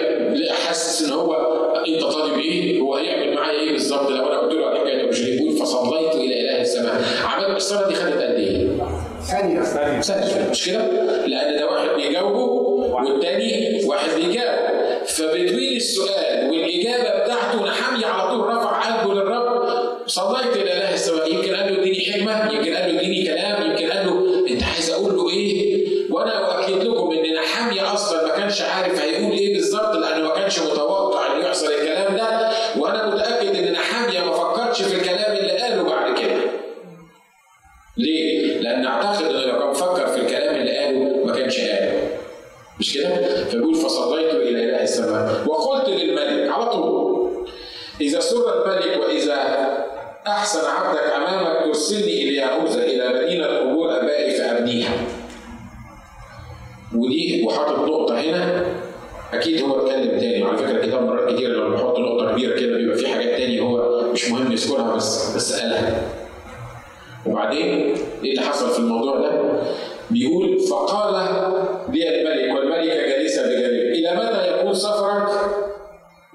حاسس 0.66 1.02
إن 1.02 1.12
هو 1.12 1.34
أنت 1.88 2.02
طالب 2.04 2.38
إيه؟ 2.38 2.80
هو 2.80 2.94
هيعمل 2.94 3.34
معايا 3.34 3.60
إيه 3.60 3.72
بالظبط 3.72 4.10
لو 4.10 4.26
أنا 4.26 4.38
قلت 4.38 4.52
له 4.54 4.66
عليك 4.66 4.94
انت 4.94 5.08
مش 5.08 5.22
هيقول 5.22 5.56
فصليت 5.56 6.14
إلى 6.14 6.40
اله 6.40 6.60
السماء 6.60 7.02
عمل 7.24 7.56
الصلاه 7.56 7.88
دي 7.88 7.94
خدت 7.94 8.22
قد 8.22 8.34
إيه؟ 8.34 8.68
ثانية. 9.40 9.62
ثانية. 9.62 10.00
ثانية. 10.00 10.50
مش 10.50 10.66
كده؟ 10.66 10.86
لأن 11.26 11.56
ده 11.56 11.66
واحد 11.70 11.88
بيجاوبه 11.96 12.44
والتاني 12.94 13.84
واحد 13.84 14.10
بيجاوب. 14.16 14.58
فبتوين 15.06 15.76
السؤال 15.76 16.45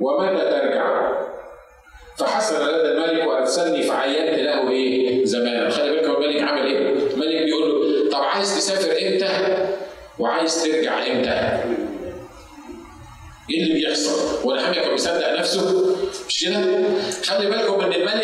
ومتى 0.02 0.44
ترجع؟ 0.50 1.12
فحسن 2.18 2.56
لدى 2.68 2.92
الملك 2.92 3.28
وأرسلني 3.28 3.84
فعينت 3.84 4.40
له 4.40 4.70
إيه؟ 4.72 5.26
زمانا، 5.26 5.70
خلي 5.70 5.90
بالك 5.92 6.06
هو 6.06 6.18
الملك 6.22 6.42
عمل 6.42 6.66
إيه؟ 6.66 6.78
الملك 6.90 7.44
بيقول 7.44 7.70
له 7.70 8.10
طب 8.12 8.24
عايز 8.24 8.56
تسافر 8.56 8.92
إمتى؟ 8.92 9.58
وعايز 10.20 10.64
ترجع 10.64 11.08
إمتى؟ 11.08 11.64
إيه 13.50 13.64
اللي 13.64 13.74
بيحصل؟ 13.74 14.44
هو 14.46 14.54
الحامي 14.54 14.76
كان 14.76 14.94
مصدق 14.94 15.40
نفسه؟ 15.40 15.96
مش 16.28 16.46
كده؟ 16.46 16.62
خلي 17.26 17.50
بالكم 17.50 17.82
إن 17.82 17.94
الملك 17.94 18.21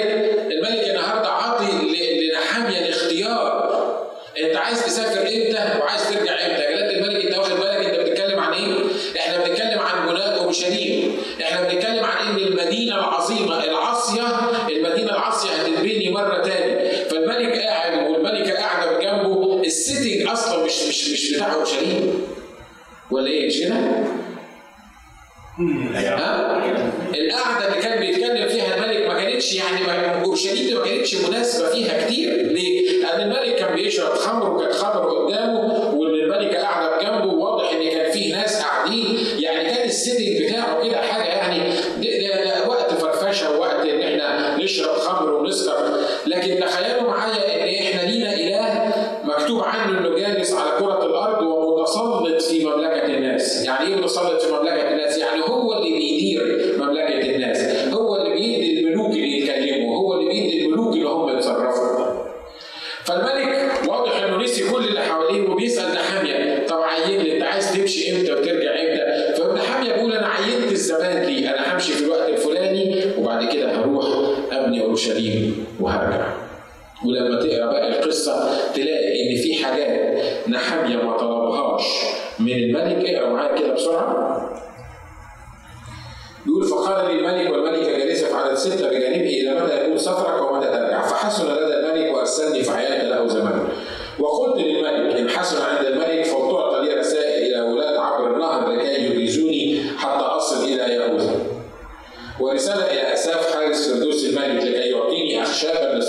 Shepherd, 105.57 106.03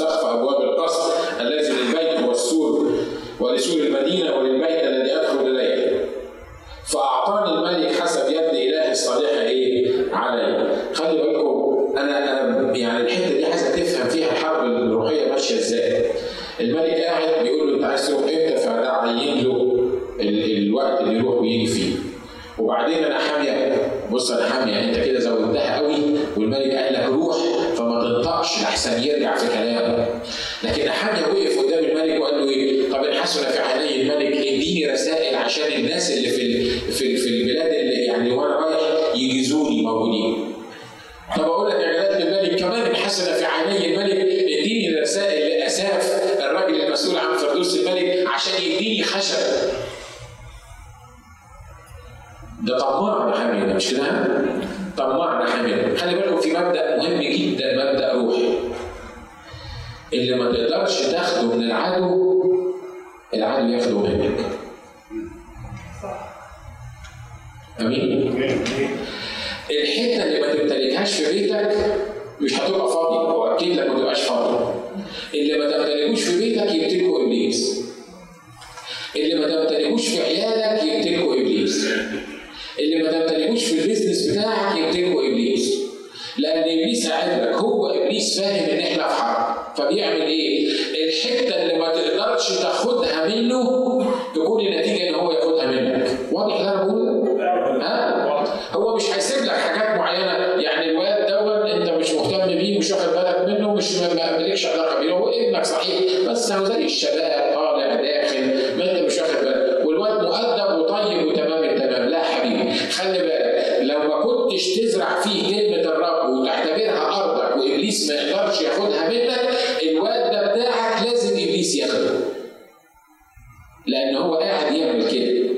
هيعمل 124.85 125.11
كده. 125.11 125.49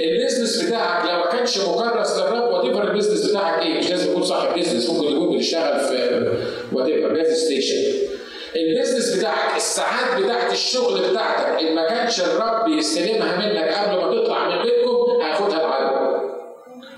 ال 0.00 0.07
business 0.07 0.62
بتاعك 0.62 1.04
لو 1.10 1.18
ما 1.18 1.26
كانش 1.26 1.58
مكرس 1.58 2.18
للرب 2.18 2.52
whatever 2.52 2.64
ال 2.64 2.88
business 2.88 3.30
بتاعك 3.30 3.62
إيه؟ 3.62 3.78
مش 3.78 3.90
لازم 3.90 4.10
يكون 4.10 4.22
صاحب 4.22 4.54
business 4.54 4.90
ممكن 4.90 5.06
يكون 5.16 5.36
بيشتغل 5.36 5.80
في 5.80 6.32
whatever 6.72 6.86
gas 6.88 7.14
station 7.14 7.44
ال 7.44 7.76
business 8.56 9.16
بتاعك 9.18 9.56
الساعات 9.56 10.22
بتاعت 10.22 10.52
الشغل 10.52 11.10
بتاعتك 11.10 11.62
إن 11.62 11.74
ما 11.74 11.88
كانش 11.88 12.20
الرب 12.20 12.68
يستلمها 12.68 13.36
منك 13.36 13.74
قبل 13.74 13.96
ما 13.96 14.22
تطلع 14.22 14.48
من 14.48 14.62
بيتكم 14.62 15.22
هياخدها 15.22 15.60
العدو 15.60 16.26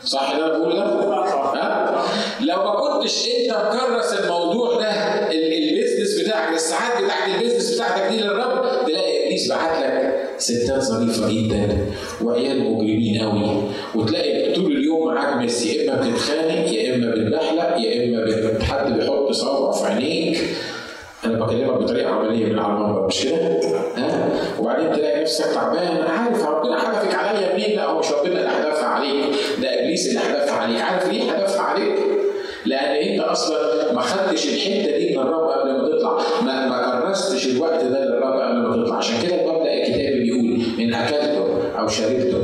صح 0.05 0.31
اللي 0.31 0.45
أنا 0.47 0.59
بقوله 0.59 0.75
ده؟ 0.75 0.83
ها؟ 0.85 2.05
لو 2.41 2.57
ما 2.57 2.75
كنتش 2.81 3.29
أنت 3.29 3.57
مكرس 3.57 4.13
الموضوع 4.13 4.81
ده 4.81 4.91
ال 5.31 5.41
business 5.41 6.21
بتاعك 6.21 6.55
الساعات 6.55 7.05
بتاعت 7.05 7.29
ال 7.35 7.39
business 7.39 7.75
بتاعتك 7.75 8.03
دي 8.13 8.21
للرب 8.21 8.87
تلاقي 8.87 9.25
إبليس 9.27 9.49
بعت 9.51 9.83
لك 9.83 9.98
ستات 10.39 10.83
ظريفه 10.83 11.29
جدا 11.33 11.87
وعيال 12.25 12.65
مجرمين 12.65 13.21
قوي 13.23 13.63
وتلاقي 13.95 14.53
طول 14.55 14.73
اليوم 14.73 15.15
معاك 15.15 15.45
بس 15.45 15.67
يا 15.67 15.93
إما 15.95 16.01
بتتخانق 16.09 16.73
يا 16.73 16.95
إما 16.95 17.11
بتبحلق 17.15 17.77
يا 17.81 18.05
إما 18.05 18.65
حد 18.65 18.93
بيحط 18.93 19.31
صبع 19.33 19.73
في 19.73 19.87
عينيك 19.87 20.39
أنا 21.25 21.39
بكلمك 21.47 21.73
بطريقة 21.83 22.11
عملية 22.11 22.47
من 22.47 22.59
المنبر 22.59 23.07
مش 23.07 23.25
كده؟ 23.25 23.61
ها؟ 23.97 24.29
وبعدين 24.61 24.93
تلاقي 24.93 25.21
نفسك 25.23 25.45
تعبان 25.55 26.03
عارف 26.03 26.47
ربنا 26.47 26.79
حدفك 26.81 27.15
عليا 27.15 27.55
منين؟ 27.55 27.77
لا 27.77 27.85
هو 27.87 27.99
مش 27.99 28.13
ربنا 28.13 28.39
اللي 28.39 28.51
حدفها 28.51 28.85
عليك 28.89 29.25
ده 29.63 29.81
إبليس 29.81 30.09
اللي 30.09 30.21
حدفها 30.21 30.53
عليك، 30.57 30.81
عارف 30.81 31.09
ليه 31.13 31.31
حدفها 31.31 31.61
عليك؟ 31.63 31.95
لأن 32.67 33.09
أنت 33.09 33.21
أصلا 33.21 33.93
ما 33.93 34.01
خدتش 34.01 34.47
الحتة 34.49 34.99
دي 34.99 35.17
من 35.17 35.23
الرب 35.23 35.49
قبل 35.49 35.71
ما 35.73 35.89
تطلع، 35.89 36.19
ما 36.45 37.01
كرستش 37.07 37.47
الوقت 37.49 37.85
ده 37.85 38.05
للرب 38.05 38.41
قبل 38.41 38.57
ما 38.59 38.85
تطلع، 38.85 38.97
عشان 38.97 39.23
كده 39.23 39.37
ان 40.89 40.95
اكلته 40.95 41.79
أو 41.79 41.89
شربته 41.89 42.39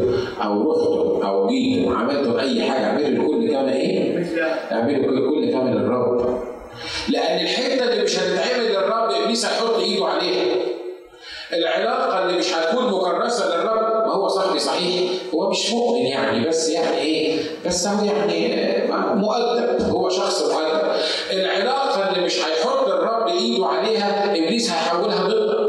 أو 0.44 0.70
رحته 0.72 1.28
أو 1.28 1.46
جيته 1.46 1.96
عملته 1.96 2.40
أي 2.40 2.62
حاجة 2.70 2.84
اعملوا 2.86 3.08
الكل 3.08 3.50
كما 3.50 3.72
إيه؟ 3.72 4.24
اعملوا 4.72 5.12
الكل 5.12 5.52
كما 5.52 5.70
للرب. 5.70 6.38
لأن 7.08 7.40
الحتة 7.40 7.84
اللي 7.92 8.02
مش 8.04 8.18
هتتعمل 8.18 8.64
للرب 8.70 9.10
إبليس 9.22 9.46
هيحط 9.46 9.78
إيده 9.78 10.04
عليها. 10.06 10.56
العلاقة 11.52 12.22
اللي 12.24 12.38
مش 12.38 12.54
هتكون 12.54 12.84
مكرسة 12.92 13.56
للرب 13.56 14.06
ما 14.06 14.12
هو 14.14 14.28
صاحبي 14.28 14.58
صحيح 14.58 15.10
هو 15.34 15.50
مش 15.50 15.72
مؤمن 15.72 16.06
يعني 16.06 16.48
بس 16.48 16.68
يعني 16.68 16.96
إيه 16.98 17.38
بس 17.66 17.86
هو 17.86 18.04
يعني 18.04 18.64
مؤدب 19.14 19.90
هو 19.90 20.08
شخص 20.08 20.42
مؤدب 20.42 20.82
العلاقة 21.32 22.10
اللي 22.10 22.24
مش 22.26 22.38
هيحط 22.38 22.88
الرب 22.88 23.28
إيده 23.28 23.66
عليها 23.66 24.24
إبليس 24.36 24.70
هيحولها 24.70 25.28
ضدك 25.28 25.63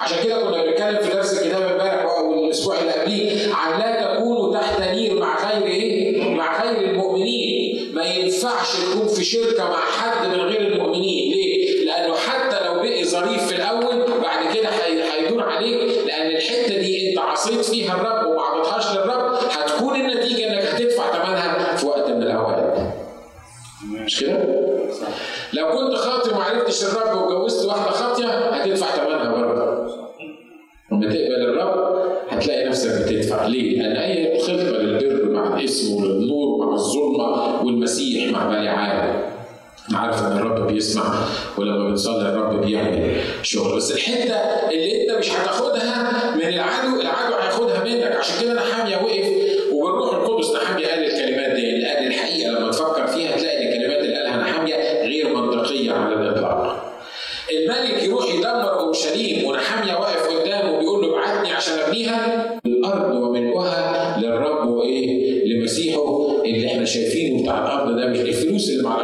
عشان 0.00 0.24
كده 0.24 0.38
كنا 0.42 0.64
بنتكلم 0.64 0.98
في 0.98 1.14
درس 1.16 1.38
الكتاب 1.42 1.62
امبارح 1.62 2.02
أو 2.18 2.44
الأسبوع 2.44 2.78
اللي 2.80 2.92
قبليه 2.92 3.54
عن 3.54 3.80
لا 3.80 4.14
تكونوا 4.14 4.54
تحت 4.58 4.80
نير 4.80 5.14
مع 5.20 5.50
غير 5.52 5.66
إيه؟ 5.66 6.28
مع 6.34 6.62
غير 6.62 6.90
المؤمنين 6.90 7.90
ما 7.94 8.04
ينفعش 8.04 8.76
تكون 8.76 9.08
في 9.08 9.24
شركة 9.24 9.64
مع 9.64 9.80
حد 9.80 10.26
من 10.26 10.34
غير 10.40 10.60
المؤمنين 10.60 11.32
ليه؟ 11.32 11.84
لأنه 11.84 12.14
حتى 12.16 12.66
لو 12.66 12.74
بقي 12.74 13.04
ظريف 13.04 13.46
في 13.46 13.54
الأول 13.56 14.20
بعد 14.22 14.56
كده 14.56 14.68
هيدور 15.14 15.42
عليك 15.42 16.06
لأن 16.06 16.30
الحتة 16.36 16.78
دي 16.78 17.10
أنت 17.10 17.18
عصيت 17.18 17.64
فيها 17.64 17.94
الرب 17.94 18.26
وما 18.30 18.42
عطيتهاش 18.42 18.96
للرب 18.96 19.34
هتكون 19.50 20.00
النتيجة 20.00 20.48
إنك 20.52 20.62
هتدفع 20.64 21.12
ثمنها 21.12 21.76
في 21.76 21.86
وقت 21.86 22.08
من 22.10 22.22
الأوقات. 22.22 22.74
مش 23.90 24.20
كده؟ 24.20 24.38
لو 25.52 25.66
كنت 25.70 25.94
خاطي 25.94 26.30
وما 26.30 26.42
عرفتش 26.44 26.84
الرب 26.84 27.16
واتجوزت 27.22 27.66
واحدة 27.68 27.90
ليه؟ 33.50 33.82
لأن 33.82 33.96
أي 33.96 34.40
خطه 34.40 34.52
للبر 34.52 35.30
مع 35.30 35.56
الإسم 35.58 35.94
وللنور 35.94 36.66
مع 36.66 36.74
الظلمة 36.74 37.62
والمسيح 37.64 38.32
مع 38.32 38.46
بلعام 38.48 39.20
عارف 39.94 40.22
إن 40.26 40.32
الرب 40.32 40.66
بيسمع 40.66 41.14
ولما 41.58 41.88
بنصلي 41.88 42.28
الرب 42.28 42.60
بيعمل 42.64 43.16
شغل. 43.42 43.76
بس 43.76 43.92
الحتة 43.92 44.34
اللي 44.34 45.02
أنت 45.02 45.18
مش 45.18 45.30
هتاخدها 45.30 46.10
من 46.36 46.42
العدو 46.42 47.00
العدو 47.00 47.34
هياخدها 47.34 47.84
منك. 47.84 48.16
عشان 48.16 48.34
كده 48.42 48.54
نحاميه 48.54 48.96
وقف 48.96 49.49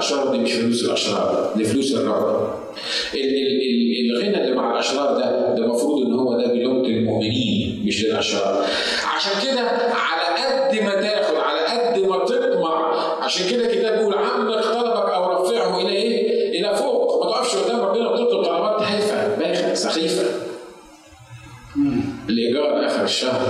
الأشرار 0.06 0.32
دي 0.36 0.38
مش 0.38 0.52
فلوس 0.52 0.84
الأشرار 0.84 1.52
دي 1.56 1.64
فلوس 1.64 1.94
الرب. 1.94 2.50
الغنى 3.14 4.44
اللي 4.44 4.56
مع 4.56 4.72
الأشرار 4.72 5.14
ده 5.18 5.54
ده 5.54 5.64
المفروض 5.64 6.06
إن 6.06 6.12
هو 6.12 6.38
ده 6.40 6.46
بلغه 6.46 6.86
المؤمنين 6.86 7.82
مش 7.86 8.04
للأشرار. 8.04 8.64
عشان 9.16 9.32
كده 9.42 9.60
على 9.90 10.22
قد 10.44 10.82
ما 10.84 11.00
تاخد 11.00 11.34
على 11.36 11.60
قد 11.60 11.98
ما 11.98 12.24
تطمع 12.24 12.94
عشان 13.24 13.50
كده 13.50 13.66
الكتاب 13.66 13.98
بيقول 13.98 14.14
عمك 14.14 14.64
طلبك 14.64 15.10
أو 15.10 15.42
رفعه 15.44 15.80
إلى 15.80 15.88
إيه؟ 15.92 16.60
إلى 16.60 16.76
فوق 16.76 17.24
ما 17.26 17.30
تقفش 17.32 17.56
قدام 17.56 17.80
ربنا 17.80 18.08
وتطلب 18.08 18.42
طلبات 18.44 18.82
هايفه 18.82 19.36
بايخه 19.38 19.74
سخيفة. 19.74 20.24
الإيجار 22.28 22.86
آخر 22.86 23.04
الشهر 23.04 23.40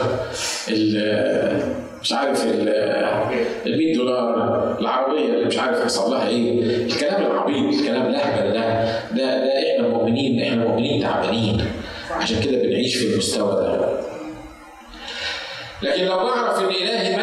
مش 2.02 2.12
عارف 2.12 2.44
ال 2.46 3.78
100 3.78 3.94
دولار 3.94 4.76
العربية 4.80 5.35
مش 5.56 5.62
عارف 5.62 5.80
يحصل 5.80 6.10
لها 6.10 6.28
إيه. 6.28 6.62
الكلام 6.86 7.26
العبيط 7.26 7.80
الكلام 7.80 8.06
الأهبل 8.06 8.52
ده 8.52 8.84
ده 9.10 9.44
ده 9.44 9.72
إحنا 9.76 9.88
مؤمنين 9.88 10.42
إحنا 10.42 10.56
مؤمنين 10.56 11.02
تعبانين. 11.02 11.66
عشان 12.10 12.40
كده 12.40 12.58
بنعيش 12.62 12.96
في 12.96 13.12
المستوى 13.12 13.52
ده. 13.54 14.00
لكن 15.82 16.04
لو 16.04 16.16
بعرف 16.16 16.58
إن 16.58 16.64
إلهي 16.64 17.15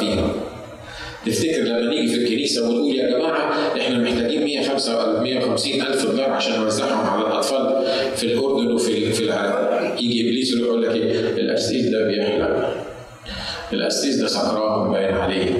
فيها 0.00 0.30
تفتكر 1.26 1.62
لما 1.62 1.90
نيجي 1.90 2.08
في 2.08 2.16
الكنيسة 2.24 2.68
ونقول 2.68 2.94
يا 2.96 3.18
جماعة 3.18 3.52
إحنا 3.80 3.98
محتاجين 3.98 4.44
150 4.44 5.82
ألف 5.82 6.06
دولار 6.10 6.30
عشان 6.30 6.60
نوزعهم 6.60 7.06
على 7.10 7.26
الأطفال 7.26 7.84
في 8.16 8.24
الأردن 8.24 8.72
وفي 8.72 9.12
في 9.12 9.24
العراق 9.24 9.94
يجي 10.00 10.28
إبليس 10.28 10.54
يقول 10.54 10.82
لك 10.82 10.90
إيه؟ 10.96 11.20
القسيس 11.20 11.86
ده 11.86 12.06
بيحلم 12.06 12.64
القسيس 13.72 14.16
ده 14.16 14.26
سكران 14.26 14.90
باين 14.92 15.14
عليه. 15.14 15.50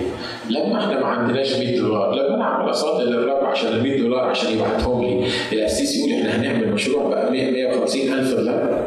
لما 0.50 0.80
إحنا 0.84 1.00
ما 1.00 1.06
عندناش 1.06 1.52
100 1.52 1.78
دولار 1.78 2.14
لما 2.14 2.34
أنا 2.34 2.44
أعمل 2.44 2.70
اصلي 2.70 3.04
للرب 3.04 3.44
عشان 3.44 3.72
ال 3.72 3.82
100 3.82 4.00
دولار 4.02 4.20
عشان 4.24 4.52
يبعتهم 4.52 5.04
لي 5.04 5.26
القسيس 5.52 5.96
يقول 5.96 6.12
إحنا 6.12 6.36
هنعمل 6.36 6.72
مشروع 6.72 7.08
بقى 7.08 7.30
100 7.30 7.50
150 7.50 8.12
ألف 8.12 8.30
دولار. 8.34 8.86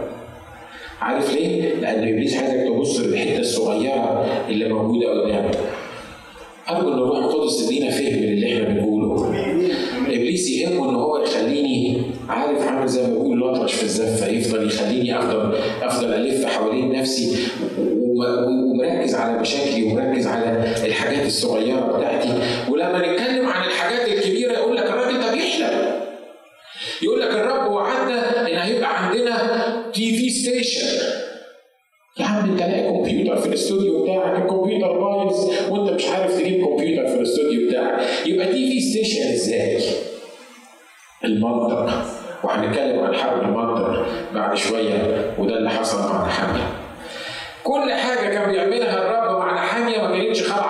عارف 1.04 1.34
ليه؟ 1.34 1.74
لأن 1.76 2.08
ابليس 2.08 2.38
عايزك 2.38 2.68
تبص 2.68 3.00
للحتة 3.00 3.40
الصغيرة 3.40 4.26
اللي 4.50 4.70
موجودة 4.70 5.10
قدامك 5.22 5.58
أرجو 6.70 6.88
إن 6.94 6.98
الروح 6.98 7.18
القدس 7.18 7.66
تدينا 7.66 7.90
فهم 7.92 8.06
للي 8.24 8.54
إحنا 8.54 8.70
بنقوله. 8.70 9.30
إبليس 10.08 10.50
يهمه 10.50 10.90
إن 10.90 10.96
هو 10.96 11.18
يخليني 11.24 12.02
عارف 12.30 12.68
عامل 12.68 12.88
زي 12.88 13.02
ما 13.02 13.08
بيقول 13.08 13.44
الأطرش 13.44 13.74
في 13.74 13.84
الزفة 13.84 14.28
يفضل 14.28 14.68
يخليني 14.68 15.20
أفضل 15.20 15.56
أفضل 15.82 16.14
ألف 16.14 16.46
حوالين 16.46 16.92
نفسي 16.92 17.38
ومركز 17.78 19.16
على 19.16 19.40
مشاكلي 19.40 19.84
ومركز 19.84 20.28
على 20.28 20.74
الحاجات 20.86 21.26
الصغيرة 21.26 21.98
بتاعتي 21.98 22.30
ولما 22.70 22.98
نتكلم 23.14 23.46
عن 23.48 23.68
الحاجات 23.68 24.08
الكبيرة 24.08 24.52
يقول 24.52 24.78
لك 24.78 24.86
الراجل 24.86 25.20
ده 25.20 25.32
بيحلم. 25.34 25.94
يقول 27.04 27.22
لك 27.22 27.30
الرب 27.30 27.72
وعدنا 27.72 28.42
إن 28.42 28.56
هيبقى 28.58 29.06
عندنا 29.08 29.73
TV 29.94 30.30
station 30.30 30.88
يا 32.20 32.26
عم 32.26 32.52
انت 32.52 32.60
لاقي 32.60 32.84
كمبيوتر 32.84 33.38
في 33.42 33.48
الاستوديو 33.48 34.04
بتاعك 34.04 34.42
الكمبيوتر 34.42 35.00
بايظ 35.00 35.50
وانت 35.72 35.90
مش 35.92 36.08
عارف 36.08 36.36
تجيب 36.40 36.66
كمبيوتر 36.66 37.08
في 37.08 37.16
الاستوديو 37.16 37.70
بتاعك 37.70 38.02
يبقى 38.28 38.46
TV 38.48 38.82
station 38.82 39.22
إزاي؟ 39.34 39.84
المنطق 41.26 42.06
وهنتكلم 42.44 43.00
عن 43.00 43.14
حرب 43.16 43.42
المنطق 43.42 44.06
بعد 44.34 44.56
شوية 44.58 45.34
وده 45.40 45.58
اللي 45.58 45.70
حصل 45.70 46.00
مع 46.10 46.28
نحاميه. 46.28 46.68
كل 47.64 47.94
حاجة 47.94 48.30
كان 48.34 48.52
بيعملها 48.52 48.98
الرب 48.98 49.40
مع 49.40 49.54
نحاميه 49.54 49.98
ما 49.98 50.18
كانتش 50.18 50.44
خاضعه 50.44 50.63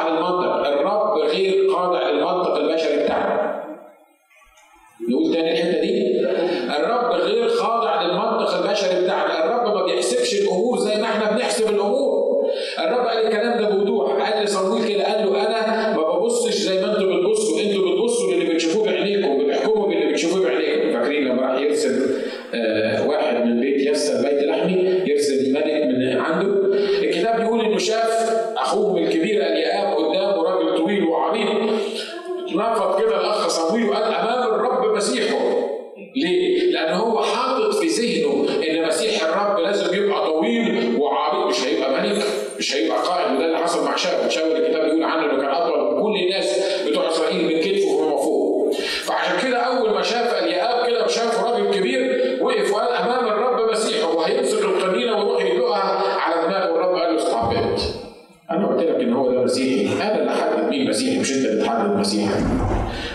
مش 61.24 61.32
انت 61.32 61.69
المسيح. 61.86 62.30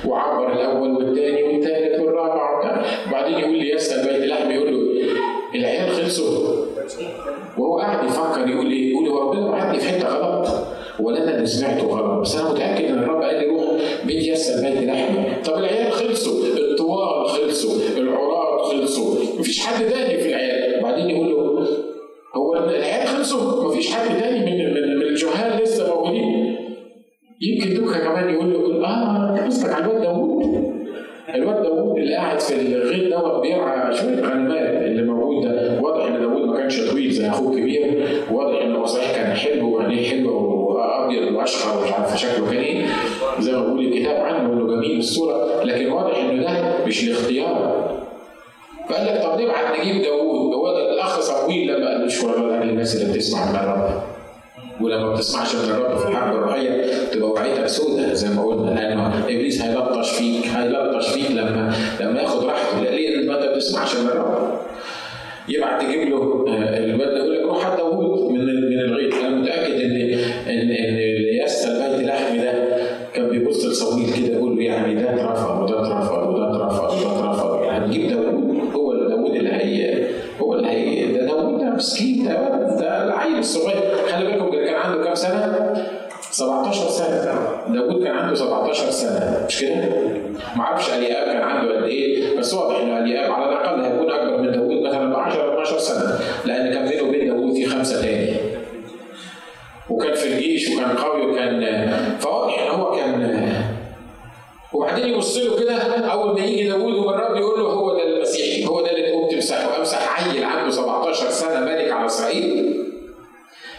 وعبر 0.07 0.53
الأول 0.53 0.91
والثاني 0.97 1.43
والثالث 1.43 2.01
والرابع 2.01 2.59
وبعدين 3.09 3.39
يقول 3.39 3.59
لي 3.59 3.75
يسال 3.75 4.07
بيت 4.09 4.31
لحم 4.31 4.51
يقول 4.51 4.73
له 4.73 5.13
العيال 5.55 5.91
خلصوا. 5.91 6.55
وهو 7.59 7.79
قاعد 7.79 8.09
يفكر 8.09 8.49
يقول 8.49 8.67
إيه؟ 8.71 8.91
يقول 8.91 9.09
ربنا 9.23 9.51
بعتني 9.51 9.81
في 9.81 9.89
حتة 9.89 10.09
غلط 10.09 10.49
ولا 11.01 11.23
أنا 11.23 11.35
اللي 11.35 11.47
سمعته 11.47 11.87
غلط. 11.87 12.21
بس 12.21 12.37
أنا 12.37 12.51
متعب 12.51 12.68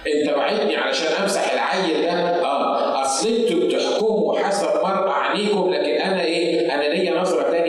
انت 0.08 0.38
وعدني 0.38 0.76
علشان 0.78 1.08
امسح 1.22 1.54
العيل 1.54 2.02
ده. 2.02 2.12
آه 2.45 3.02
اصل 3.02 3.28
أنتوا 3.30 3.60
بتحكموا 3.68 4.39
حسب 4.39 4.68
مرأة 4.84 5.14
عينيكم 5.14 5.70
لكن 5.74 6.02
أنا 6.02 6.22
إيه 6.24 6.76
أنا 6.76 6.84
ليا 6.84 7.22
نظرة 7.22 7.52
تانية 7.52 7.69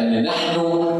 لأن 0.00 0.22
نحن 0.24 0.99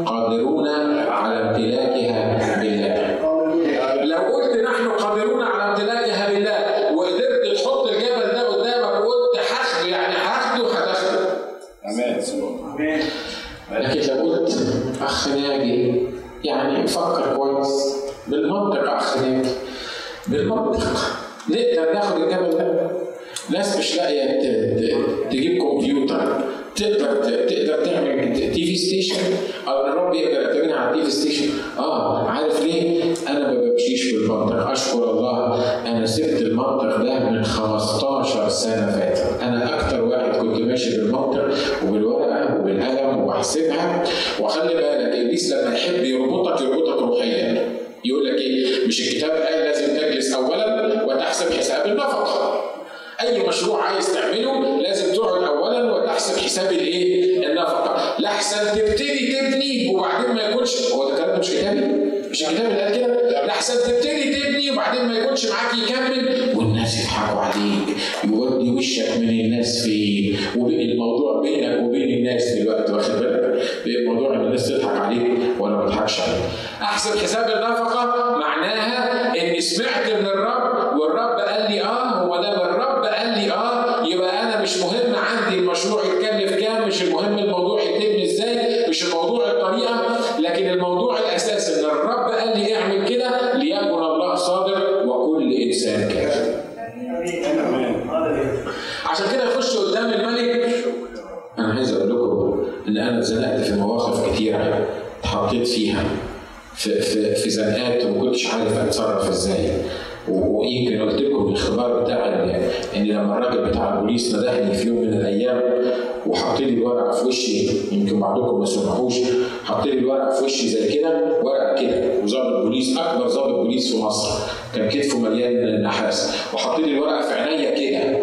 ضابط 122.51 122.63
بوليس 122.63 122.97
أكبر 122.97 123.27
ضابط 123.27 123.55
بوليس 123.55 123.95
في 123.95 124.01
مصر. 124.01 124.29
كان 124.75 124.89
كتفه 124.89 125.19
مليان 125.19 125.81
نحاس 125.81 126.35
وحاطين 126.53 126.85
الورقه 126.85 127.21
في 127.21 127.33
عينيا 127.33 127.71
كده. 127.71 128.17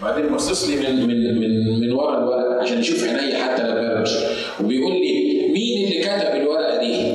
وبعدين 0.00 0.34
بصص 0.34 0.68
لي 0.68 0.76
من 0.76 1.06
من 1.06 1.40
من 1.40 1.80
من 1.80 1.92
ورا 1.92 2.18
الورقه 2.18 2.62
عشان 2.62 2.78
يشوف 2.80 3.04
عينيا 3.04 3.38
حتى 3.44 3.62
لما 3.62 3.94
بمشي 3.94 4.18
وبيقول 4.60 4.92
لي 4.92 5.48
مين 5.52 5.84
اللي 5.84 6.00
كتب 6.00 6.42
الورقة 6.42 6.80
دي؟ 6.80 7.12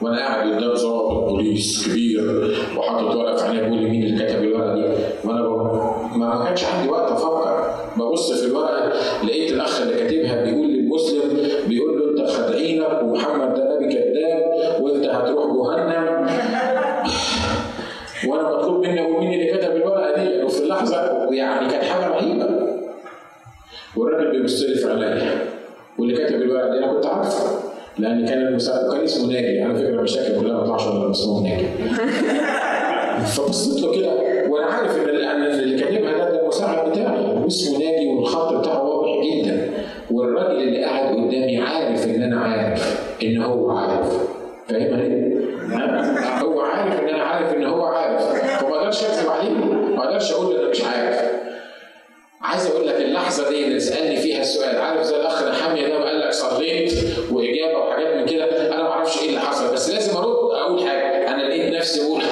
وأنا 0.00 0.18
قاعد 0.18 0.52
قدام 0.54 0.74
ضابط 0.74 1.28
بوليس 1.28 1.88
كبير 1.88 2.54
وحاطط 2.76 3.14
ورقة 3.16 3.36
في 3.36 3.44
عينيا 3.44 3.62
بيقول 3.62 3.82
لي 3.82 3.90
مين 3.90 4.02
اللي 4.04 4.26
كتب 4.26 4.42
الورقة 4.42 4.74
دي؟ 4.74 4.84
وأنا 5.24 5.42
ما 6.16 6.44
كانش 6.44 6.64
عندي 6.64 6.88
وقت 6.88 7.12
أفكر. 7.12 7.74
ببص 7.96 8.32
في 8.32 8.46
الورقة 8.46 8.92
لقيت 9.24 9.52
الأخ 9.52 9.80
اللي 9.80 9.94
كاتبها 9.94 10.44
المستلف 24.42 24.86
عليا 24.86 25.32
واللي 25.98 26.24
كتب 26.24 26.42
الورق 26.42 26.72
دي 26.72 26.78
أنا 26.78 26.92
كنت 26.92 27.06
عارفه 27.06 27.58
لأن 27.98 28.26
كان 28.26 28.46
المساعد 28.46 28.92
كان 28.92 29.04
اسمه 29.04 29.32
ناجي. 29.32 29.62
على 29.62 29.74
فكره 29.74 29.88
المشاكل 29.88 30.40
كلها 30.40 30.52
ما 30.56 30.66
طلعش 30.66 30.86
ولا 30.86 31.10
اسمه 31.10 31.42
ناجي. 31.42 31.66
فبصيت 33.36 33.82
له 33.82 33.96
كده 33.96 34.12
وأنا 34.48 34.66
عارف 34.66 34.98
إن 34.98 35.08
اللي 35.44 35.80
كاتبها 35.80 36.12
ده 36.12 36.30
ده 36.30 36.42
المساعد 36.42 36.90
بتاعي 36.90 37.24
واسمه 37.44 37.78
ناجي 37.78 38.06
والخط 38.08 38.52
بتاعه 38.54 38.82
واضح 38.82 39.24
جدا. 39.26 39.70
والراجل 40.10 40.62
اللي 40.62 40.84
قاعد 40.84 41.14
قدامي 41.14 41.58
عارف 41.58 42.06
إن 42.06 42.22
أنا 42.22 42.40
عارف 42.40 43.00
إن 43.22 43.42
هو 43.42 43.70
عارف. 43.70 44.18
فاهم 44.68 45.32
هو 46.42 46.60
عارف 46.60 47.00
إن 47.00 47.08
أنا 47.08 47.22
عارف 47.22 47.54
إن 47.56 47.64
هو 47.64 47.82
عارف. 47.84 48.22
فما 48.60 48.76
أقدرش 48.76 49.04
أكذب 49.04 49.30
عليه 49.30 49.50
ما 49.96 50.04
أقدرش 50.04 50.32
أقول 50.32 50.51
عايز 52.52 52.66
أقول 52.66 52.86
لك 52.86 52.94
اللحظة 52.94 53.48
دي 53.48 53.64
اللي 53.64 53.80
سألني 53.80 54.16
فيها 54.16 54.40
السؤال 54.40 54.78
عارف 54.78 55.02
زي 55.02 55.16
الأخ 55.16 55.52
حمي 55.62 55.82
ده 55.84 55.98
وقال 55.98 56.20
لك 56.20 56.32
صليت 56.32 56.92
وإجابة 57.30 57.78
وحاجات 57.78 58.16
من 58.16 58.26
كده؟ 58.26 58.44
أنا 58.74 58.82
ما 58.82 58.88
أعرفش 58.88 59.22
إيه 59.22 59.28
اللي 59.28 59.40
حصل 59.40 59.72
بس 59.74 59.90
لازم 59.90 60.16
أرد 60.16 60.26
أقول 60.52 60.88
حاجة 60.88 61.28
أنا 61.34 61.42
لقيت 61.42 61.74
نفسي 61.74 62.00
بقول 62.06 62.22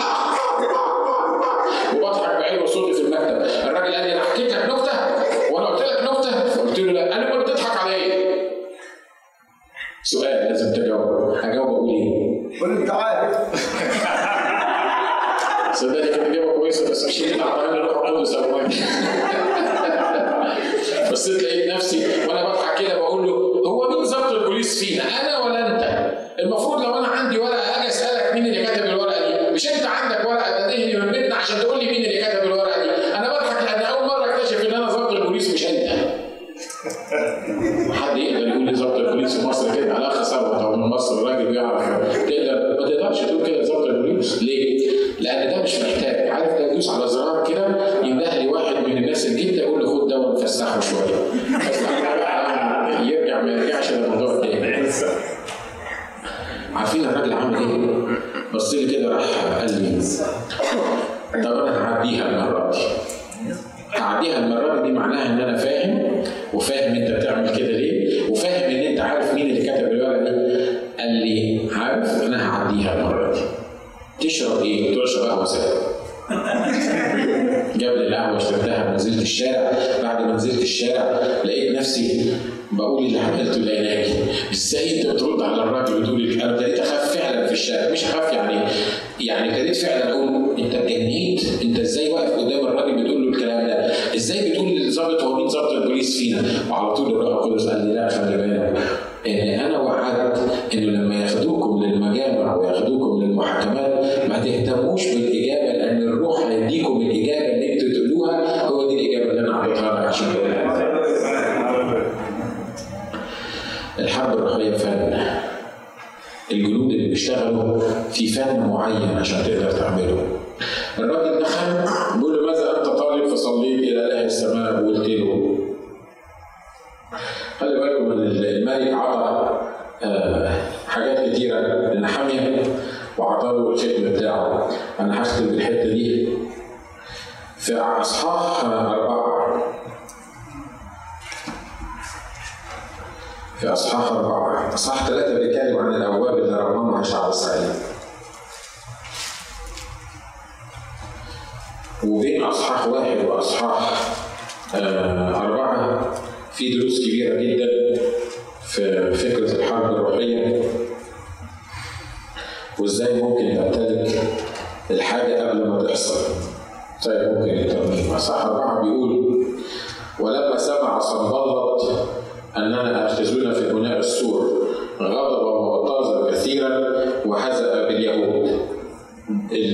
غضب 175.03 175.43
وغتاظ 175.47 176.31
كثيرا 176.31 176.81
وهزأ 177.27 177.89
باليهود. 177.89 178.51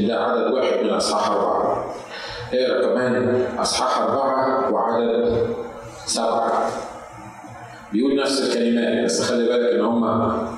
ده 0.08 0.20
عدد 0.20 0.52
واحد 0.52 0.84
من 0.84 0.90
أصحاح 0.90 1.30
أربعة. 1.30 1.94
اقرا 2.54 2.86
كمان؟ 2.86 3.44
أصحاح 3.58 4.02
أربعة 4.02 4.72
وعدد 4.72 5.46
سبعة. 6.06 6.70
بيقول 7.92 8.16
نفس 8.16 8.42
الكلمات 8.48 9.04
بس 9.04 9.22
خلي 9.22 9.46
بالك 9.46 9.74
إن 9.74 9.84
هم 9.84 10.04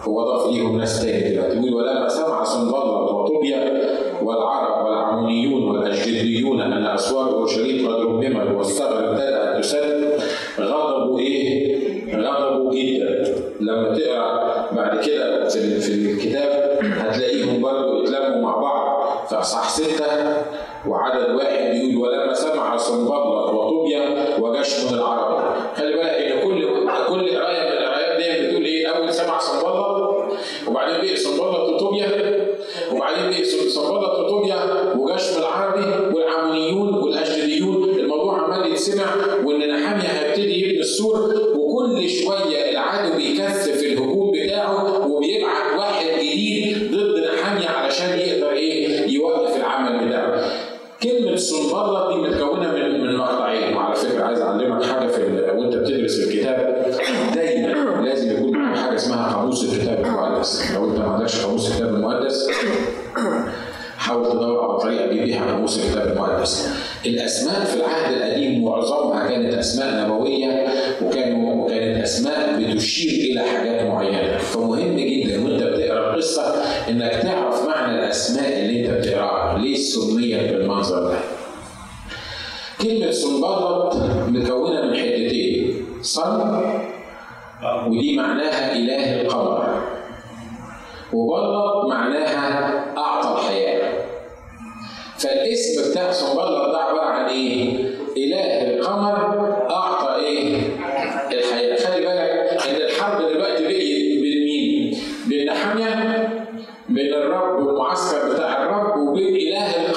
هو 0.02 0.24
ضاف 0.24 0.52
ليهم 0.52 0.78
ناس 0.78 1.02
تاني 1.02 1.34
دلوقتي. 1.34 1.58
بيقول 1.58 1.74
ولما 1.74 2.08
سمع 2.08 2.44
صنبلط 2.44 3.10
وطوبيا 3.10 3.88
والعرب 4.22 4.84
والعمونيون 4.86 5.62
والأشجديون 5.70 6.60
أن 6.60 6.86
أسوار 6.86 7.30
أورشليم 7.30 7.88
قد 7.88 8.00
رممت 8.00 8.57
اصحاح 19.48 19.68
ستة 19.68 20.06
وعدد 20.86 21.30
واحد. 21.34 21.57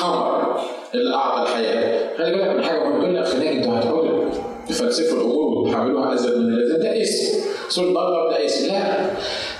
القمر 0.01 0.59
اللي 0.93 1.15
أعطى 1.15 1.41
الحياة. 1.51 2.17
خلي 2.17 2.31
بالك 2.31 2.47
من 2.47 2.61
تقول 2.63 3.13
لي 3.13 3.21
أخي 3.21 3.37
ناجي 3.37 3.57
أنتوا 3.57 3.79
هتقولوا 3.79 4.23
تفلسفوا 4.67 5.17
الأمور 5.17 5.57
وتحولوها 5.57 6.13
أزيد 6.13 6.37
من 6.37 6.53
اللازم 6.53 6.77
ده 6.83 7.01
اسم. 7.01 7.39
صنبلط 7.69 8.29
ده 8.29 8.45
اسم 8.45 8.67
لا 8.67 9.11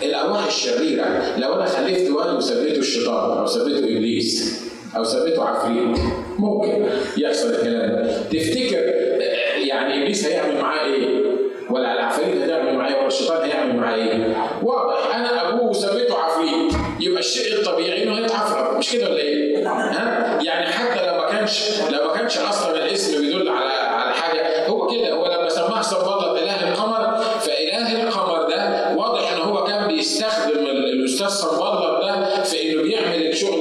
الأرواح 0.01 0.45
الشريرة 0.45 1.37
لو 1.37 1.53
أنا 1.53 1.65
خلفت 1.65 2.09
ولد 2.09 2.35
وسميته 2.37 2.79
الشيطان 2.79 3.37
أو 3.37 3.45
سميته 3.45 3.77
إبليس 3.77 4.61
أو 4.97 5.03
سميته 5.03 5.43
عفريت 5.43 5.97
ممكن 6.39 6.85
يحصل 7.17 7.49
الكلام 7.49 7.91
ده 7.91 8.21
تفتكر 8.21 8.93
يعني 9.67 10.01
إبليس 10.01 10.25
هيعمل 10.27 10.61
معاه 10.61 10.85
إيه؟ 10.85 11.20
ولا 11.71 11.93
العفريت 11.93 12.41
هتعمل 12.43 12.75
معاه 12.77 12.95
ولا 12.97 13.07
الشيطان 13.07 13.49
هيعمل 13.49 13.75
معاه 13.75 13.95
إيه؟ 13.95 14.35
واضح 14.63 15.15
أنا 15.15 15.49
أبوه 15.49 15.69
وسميته 15.69 16.17
عفريت 16.17 16.73
يبقى 16.99 17.19
الشيء 17.19 17.53
الطبيعي 17.53 18.03
إنه 18.03 18.17
هيتعفرت 18.17 18.77
مش 18.77 18.91
كده 18.91 19.09
ولا 19.09 19.19
إيه؟ 19.19 19.67
ها؟ 19.67 20.39
يعني 20.43 20.65
حتى 20.71 21.05
لو 21.07 21.13
ما 21.17 21.29
كانش 21.31 21.81
لو 21.91 22.07
ما 22.07 22.13
كانش 22.17 22.37
أصلا 22.37 22.75
الاسم 22.85 23.21
بيدل 23.21 23.49
على 23.49 23.71
على 23.73 24.13
حاجة 24.13 24.67
هو 24.67 24.87
كده 24.87 25.13
هو 25.13 25.25
لما 25.25 25.49
سماه 25.49 25.81
صنبلط 25.81 26.37
إله 26.37 26.69
القمر 26.71 27.17
فإله 27.39 28.03
القمر 28.03 28.43
ده 28.49 28.91
واضح 28.95 29.31
إن 29.33 29.41
هو 29.41 29.63
كان 29.63 29.87
بيستخدم 29.87 30.59
ال- 30.65 30.91
الأستاذ 30.93 31.27
صنبلط 31.27 32.01
ده 32.05 32.43
في 32.43 32.71
إنه 32.73 32.81
بيعمل 32.83 33.27
الشغل 33.27 33.60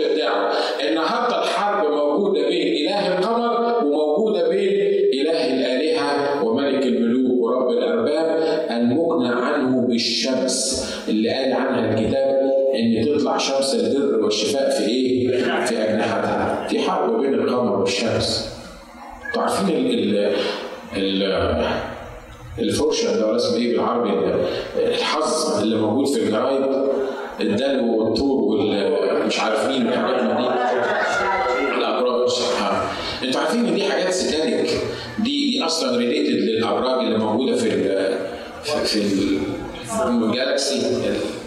شمس 13.41 13.75
البر 13.75 14.25
والشفاء 14.25 14.71
في 14.71 14.85
إيه؟ 14.85 15.29
في 15.67 15.79
أجنحتها. 15.85 16.67
في 16.69 16.81
حرب 16.83 17.21
بين 17.21 17.35
القمر 17.35 17.79
والشمس. 17.81 18.49
أنتوا 19.29 19.43
عارفين 19.43 19.69
ال 19.77 20.17
ال 20.97 21.23
ال 21.23 21.65
الفرشة 22.59 23.17
ده 23.17 23.27
ولا 23.27 23.37
اسمه 23.37 23.57
إيه 23.57 23.73
بالعربي؟ 23.77 24.11
ال- 24.11 24.45
الحظ 24.95 25.61
اللي 25.63 25.77
موجود 25.77 26.07
في 26.07 26.23
الجرايد 26.23 26.65
الدلو 27.41 27.99
والثور 27.99 28.43
والمش 28.43 29.41
عارف 29.41 29.69
مين 29.69 29.87
والحاجات 29.87 30.23
من 30.23 30.37
دي. 30.37 30.49
الابراج. 31.79 32.31
أنتوا 33.25 33.41
عارفين 33.41 33.67
إن 33.67 33.75
دي 33.75 33.85
حاجات 33.85 34.13
satanic 34.13 34.71
دي 35.19 35.51
دي 35.51 35.65
أصلا 35.65 35.97
related 35.97 36.35
للأبراج 36.39 36.99
اللي 37.07 37.19
موجودة 37.19 37.57
في 37.57 37.75
ال 37.75 38.15
في, 38.63 38.85
في 38.85 38.99
ال- 39.01 39.39
الجالاكسي 39.99 40.83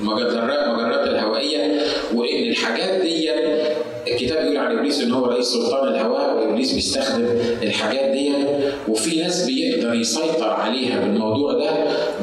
المجرات 0.01 0.31
المجرات 0.67 1.07
الهوائية 1.07 1.81
وإن 2.15 2.49
الحاجات 2.49 3.01
دي 3.01 3.29
الكتاب 4.07 4.45
يقول 4.45 4.57
عن 4.57 4.77
إبليس 4.77 5.01
إن 5.01 5.11
هو 5.11 5.25
رئيس 5.25 5.45
سلطان 5.47 5.87
الهواء 5.87 6.35
وإبليس 6.35 6.73
بيستخدم 6.73 7.25
الحاجات 7.63 8.05
دي 8.11 8.31
وفي 8.87 9.21
ناس 9.21 9.45
بيقدر 9.45 9.93
يسيطر 9.93 10.49
عليها 10.49 10.99
بالموضوع 10.99 11.53
ده. 11.53 11.69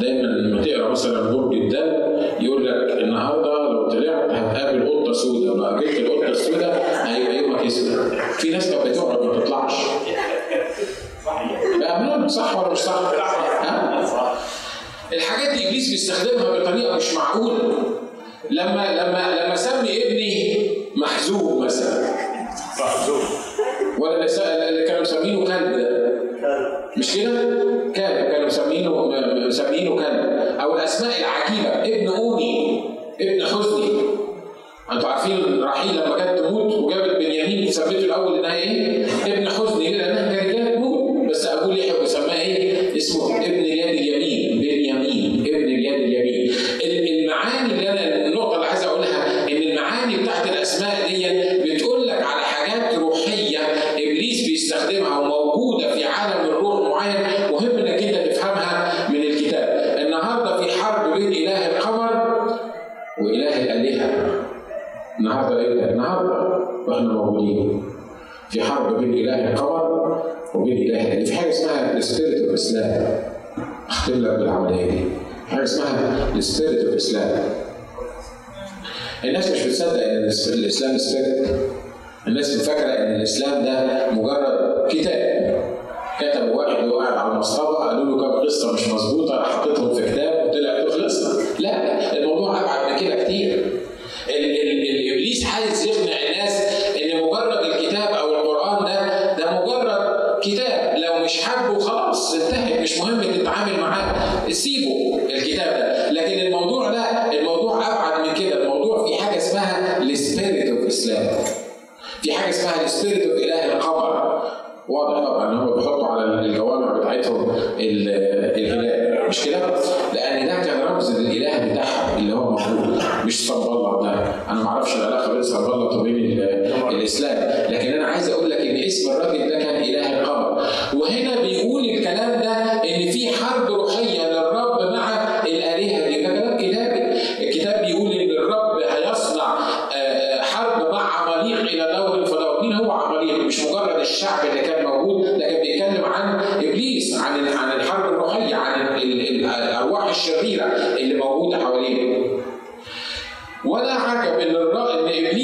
دايما 0.01 0.27
لما 0.27 0.63
تقرأ 0.63 0.89
مثلا 0.91 1.31
برج 1.37 1.55
الدم 1.55 1.93
يقول 2.41 2.67
لك 2.67 2.93
النهارده 3.03 3.71
لو 3.73 3.89
طلعت 3.89 4.31
هتقابل 4.31 4.89
قطة 4.89 5.13
سوداء 5.13 5.57
لو 5.57 5.65
قابلت 5.65 5.99
القطه 5.99 6.29
السوداء 6.29 7.03
هيبقى 7.07 7.37
يومك 7.37 7.67
اسود 7.67 8.13
في 8.39 8.51
ناس 8.51 8.71
كانت 8.71 8.87
بتقعد 8.87 9.23
ما 9.27 9.41
تطلعش 9.41 9.75
بأمانة 11.81 12.27
صح 12.29 12.59
ولا 12.59 12.73
مش 12.73 12.79
صح؟ 12.79 12.95
ها؟ 13.63 14.01
الحاجات 15.13 15.55
دي 15.59 15.69
إبليس 15.69 15.91
بيستخدمها 15.91 16.59
بطريقة 16.59 16.97
مش 16.97 17.15
معقولة. 17.15 17.85
لما 18.51 18.95
لما 18.95 19.45
لما 19.45 19.57
سمي 19.57 20.07
ابني 20.07 20.71
محزوب 20.97 21.63
مثلا. 21.63 22.15
محزوب 22.81 23.23
ولا 23.99 24.69
اللي 24.69 24.85
كانوا 24.87 25.01
مسمينه 25.01 25.45
كلب 25.45 25.79
ده 25.79 26.11
مش 26.97 27.17
كده؟ 27.17 27.41
كلب 27.97 28.31
كانوا 28.33 28.47
مسمينه 28.47 28.91
مسمينه 29.47 29.97
كلب 29.97 30.27
أو 30.61 30.77
الأسماء 30.77 31.13
العجيبة. 31.21 31.97
ابن 31.97 32.09
اوني 32.09 32.85
ابن 33.21 33.47
حزني. 33.47 34.01
أنتوا 34.93 35.09
عارفين 35.09 35.60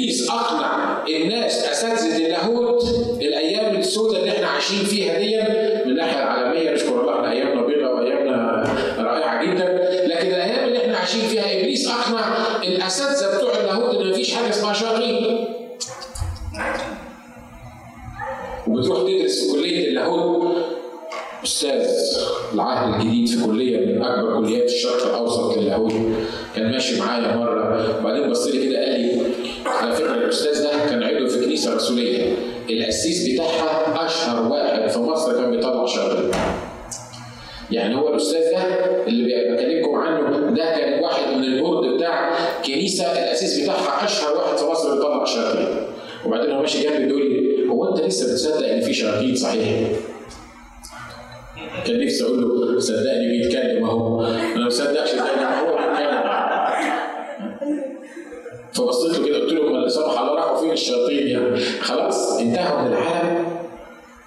ابليس 0.07 0.29
أقنع 0.29 1.03
الناس 1.07 1.65
اساتذه 1.65 2.25
اللاهوت 2.25 2.83
الأيام 3.21 3.75
السوداء 3.75 4.19
اللي 4.19 4.31
إحنا 4.31 4.47
عايشين 4.47 4.77
فيها 4.85 5.19
دي 5.19 5.35
من 5.85 5.91
الناحية 5.91 6.19
العالمية 6.23 6.71
نشكر 6.73 7.01
الله 7.01 7.15
إحنا 7.15 7.31
أيامنا 7.31 7.61
بيضاء 7.65 7.95
وأيامنا 7.95 8.63
رائعة 8.99 9.43
جدا. 9.45 9.65
لكن 10.07 10.27
الأيام 10.27 10.67
اللي 10.67 10.77
إحنا 10.83 10.97
عايشين 10.97 11.21
فيها 11.21 11.59
إبليس 11.59 11.87
أقنع 11.87 12.37
الأساتذة 12.63 13.37
بتوع 13.37 13.51
اللاهوت 13.59 13.95
إن 13.95 14.09
مفيش 14.11 14.33
حاجة 14.35 14.49
اسمها 14.49 14.73
شياطين 14.73 15.45
وبتروح 18.67 18.99
تدرس 19.01 19.39
في 19.51 19.51
كلية 19.59 19.87
اللاهوت 19.87 20.57
أستاذ 21.43 21.87
العهد 22.53 22.93
الجديد 23.01 23.27
في 23.27 23.45
كلية 23.45 23.77
من 23.85 24.03
أكبر 24.03 24.39
كليات 24.41 24.69
الشرق 24.69 25.05
الأوسط 25.07 25.57
للاهوت. 25.57 25.93
كان 26.55 26.71
ماشي 26.71 26.99
معايا 26.99 27.35
مرة 27.35 27.99
وبعدين 27.99 28.29
بص 28.29 28.47
لي 28.47 28.65
كده 28.69 28.79
قال 28.79 28.99
لي 29.01 29.21
على 29.65 29.95
فكره 29.95 30.13
الاستاذ 30.13 30.63
ده 30.63 30.69
كان 30.89 31.03
عضو 31.03 31.27
في 31.27 31.45
كنيسه 31.45 31.75
رسوليه 31.75 32.33
القسيس 32.69 33.33
بتاعها 33.33 34.05
أشهر 34.05 34.51
واحد 34.51 34.89
في 34.89 34.99
مصر 34.99 35.33
كان 35.33 35.51
بيطلع 35.51 35.85
شياطين 35.85 36.31
يعني 37.71 37.95
هو 37.95 38.09
الأستاذ 38.09 38.51
ده 38.51 38.57
اللي 39.07 39.55
بكلمكم 39.55 39.95
عنه 39.95 40.49
ده 40.55 40.63
كان 40.79 41.03
واحد 41.03 41.33
من 41.33 41.43
البورد 41.43 41.95
بتاع 41.95 42.37
كنيسة 42.65 43.11
الأسيس 43.11 43.59
بتاعها 43.63 44.05
أشهر 44.05 44.35
واحد 44.37 44.57
في 44.57 44.65
مصر 44.65 44.95
بيطلع 44.95 45.25
شياطين 45.25 45.67
وبعدين 46.25 46.51
هو 46.51 46.61
ماشي 46.61 46.83
جنبي 46.83 47.05
بيقول 47.05 47.21
لي 47.31 47.69
هو 47.69 47.89
أنت 47.89 48.05
لسه 48.05 48.25
بتصدق 48.33 48.67
إن 48.67 48.81
في 48.81 48.93
شياطين 48.93 49.35
صحيح؟ 49.35 49.69
كان 51.85 52.05
نفسي 52.05 52.23
أقول 52.23 52.41
له 52.73 52.79
صدقني 52.79 53.27
بيتكلم 53.31 53.85
أهو 53.85 54.25
أنا 54.25 54.55
ما 54.57 54.67
بصدقش 54.67 55.09
زي 55.09 55.17
ما 55.17 55.59
هو 55.59 55.77
بيتكلم 55.77 56.17
فبصيت 58.73 59.19
له 59.19 59.25
كده 59.25 59.37
قلت 59.37 59.53
له 59.53 59.69
ما 59.71 59.77
لا 59.77 59.89
سمح 59.89 60.19
الله 60.19 60.35
راحوا 60.35 60.57
فين 60.61 60.71
الشياطين 60.71 61.27
يعني 61.27 61.59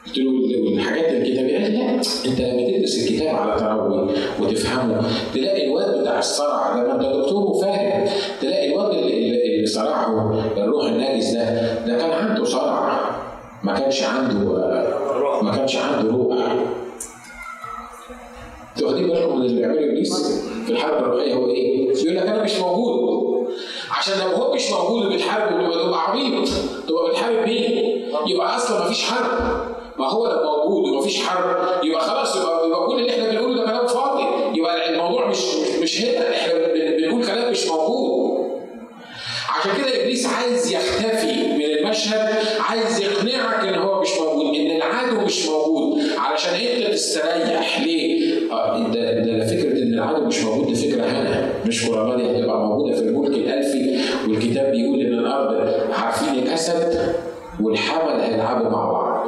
انتهوا 0.06 0.32
من 0.70 0.80
الكتابيه 1.22 1.58
قال 1.58 1.72
لي 1.72 1.78
لا 1.78 1.94
أنت 1.94 2.40
لما 2.40 2.78
تدرس 2.78 2.98
الكتاب 2.98 3.34
على 3.36 3.60
تروي 3.60 4.08
وتفهمه 4.40 5.02
تلاقي 5.34 5.66
الواد 5.66 6.00
بتاع 6.00 6.18
الصرع 6.18 6.76
ده 6.76 6.92
أنت 6.94 7.02
دكتور 7.02 7.42
وفاهم 7.42 8.08
تلاقي 8.40 8.72
الواد 8.72 8.94
اللي, 8.94 9.66
صرعه 9.66 10.34
الروح 10.56 10.84
الناجس 10.86 11.30
ده 11.30 11.74
ده 11.86 11.98
كان 11.98 12.10
عنده 12.10 12.44
صرع 12.44 13.10
ما 13.62 13.74
كانش 13.78 14.02
عنده 14.02 14.50
ما 15.42 15.52
كانش 15.56 15.76
عنده 15.76 16.10
روح 16.12 16.38
أنتوا 18.76 18.88
واخدين 18.88 19.08
بالكم 19.08 19.38
من 19.38 19.46
اللي 19.46 19.58
بيعمله 19.60 19.84
إبليس 19.84 20.40
في 20.66 20.72
الحرب 20.72 21.04
الروحية 21.04 21.34
هو 21.34 21.46
إيه؟ 21.46 21.88
يقول 22.04 22.16
لك 22.16 22.26
أنا 22.26 22.42
مش 22.44 22.58
موجود 22.58 23.00
عشان 23.98 24.14
لو 24.18 24.36
هو 24.36 24.54
مش 24.54 24.70
موجود 24.70 25.12
تبقى 25.12 25.84
تبقى 25.84 26.10
عبيط 26.10 26.48
تبقى 26.88 27.10
بتحارب 27.10 27.48
مين؟ 27.48 27.89
يبقى 28.26 28.56
أصلا 28.56 28.78
ما 28.78 28.84
فيش 28.84 29.02
حرب. 29.04 29.60
ما 29.98 30.08
هو 30.08 30.26
لو 30.26 30.56
موجود 30.68 30.90
وما 30.92 31.02
فيش 31.02 31.22
حرب. 31.22 31.84
يبقى 31.84 32.00
خلاص 32.00 32.36
يبقى, 32.36 32.66
يبقى 32.66 32.86
كل 32.86 32.98
اللي 33.00 33.10
إحنا 33.10 33.30
بنقوله 33.30 33.56
ده 33.56 33.64
كلام 33.64 33.86
فاضي. 33.86 34.24
يبقى 34.58 34.90
الموضوع 34.90 35.28
مش 35.28 35.38
مش 35.82 36.02
هنا. 36.02 36.30
إحنا 36.30 36.52
بن- 36.54 36.96
بنقول 36.96 37.26
كلام 37.26 37.50
مش 37.50 37.66
موجود. 37.66 38.40
عشان 39.58 39.70
كده 39.78 40.02
إبليس 40.02 40.26
عايز 40.26 40.72
يختفي 40.72 41.32
من 41.48 41.64
المشهد 41.64 42.28
عايز 42.68 43.00
يقنعك 43.00 43.64
إن 43.68 43.74
هو 43.74 44.00
مش 44.00 44.08
موجود 44.20 44.54
إن 44.56 44.76
العدو 44.76 45.20
مش 45.20 45.46
موجود. 45.46 46.02
علشان 46.18 46.54
أنت 46.54 46.86
تستريح. 46.92 47.80
ليه؟ 47.80 48.34
آه 48.52 48.78
ده 48.88 49.12
ده 49.20 49.46
فكرة 49.46 49.72
إن 49.82 49.94
العدو 49.94 50.24
مش 50.24 50.42
موجود 50.44 50.66
دي 50.66 50.74
فكرة 50.74 51.04
هنا. 51.04 51.50
الله 51.84 52.16
دي 52.16 52.22
هتبقى 52.40 52.58
موجودة 52.58 52.96
في 52.96 53.02
الملك 53.02 53.30
الألفي 53.36 54.00
والكتاب 54.28 54.72
بيقول 54.72 55.00
إن 55.00 55.12
الأرض 55.18 55.70
عارفين 55.92 56.34
الاسد 56.42 57.14
والحمل 57.62 58.20
هيلعبوا 58.20 58.70
مع 58.70 58.90
بعض. 58.92 59.26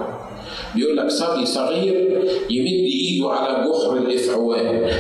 بيقول 0.75 0.97
لك 0.97 1.11
صبي 1.11 1.47
صغير 1.47 2.23
يمد 2.51 2.67
ايده 2.67 3.31
على 3.31 3.69
جحر 3.69 3.97
الإفعوان. 3.97 4.91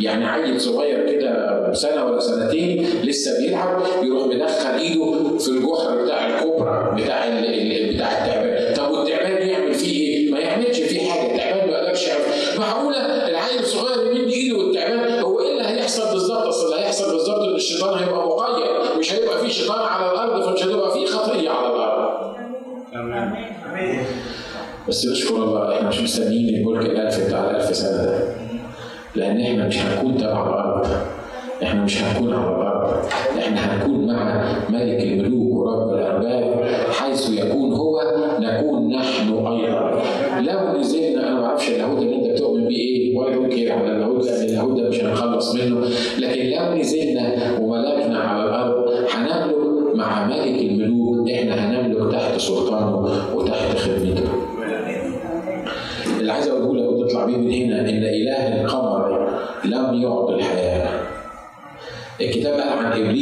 يعني 0.00 0.26
عيل 0.26 0.60
صغير 0.60 1.10
كده 1.12 1.72
سنة 1.72 2.04
ولا 2.04 2.20
سنتين 2.20 2.86
لسه 3.02 3.30
بيلعب 3.40 3.82
يروح 4.02 4.26
مدخل 4.26 4.78
ايده 4.78 5.38
في 5.38 5.48
الجحر 5.48 6.04
بتاع 6.04 6.26
الكوبرا 6.26 6.94
بتاع 6.94 7.24
ال 7.28 7.94
بتاع 7.94 8.08
التعبان. 8.12 8.43
اشكر 25.06 25.36
الله 25.36 25.76
إحنا 25.76 25.88
مش 25.88 26.00
مستنيين 26.00 26.54
البرج 26.54 26.84
الألف 26.84 27.26
بتاع 27.26 27.50
الألف 27.50 27.76
سنة 27.76 28.04
ده. 28.04 28.18
لأن 29.14 29.40
إحنا 29.40 29.66
مش 29.68 29.78
هنكون 29.78 30.16
تبع 30.18 30.46
الأرض. 30.46 30.86
إحنا 31.62 31.84
مش 31.84 32.02
هنكون 32.02 32.34
على 32.34 32.50
الأرض. 32.50 33.04
إحنا 33.38 33.60
هنكون 33.60 34.06
مع 34.06 34.44
ملك 34.68 35.02
الملوك 35.02 35.52
ورب 35.52 35.94
الأرباب 35.94 36.64
حيث 36.92 37.30
يكون 37.30 37.72
هو 37.72 38.00
نكون 38.40 38.88
نحن 38.96 39.33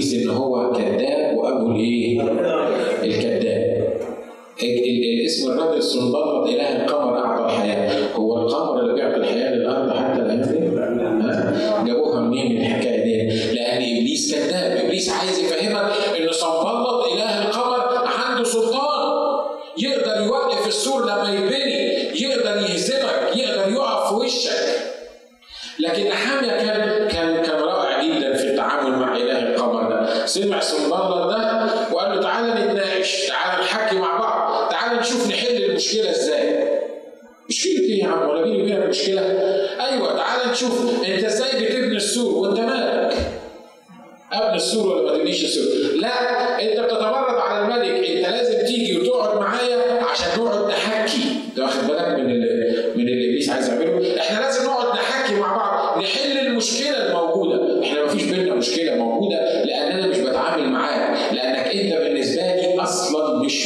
تلميذ 0.02 0.22
ان 0.22 0.36
هو 0.36 0.72
كذاب 0.72 1.21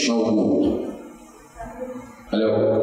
Shogul. 0.07 0.79
Valeu. 2.31 2.76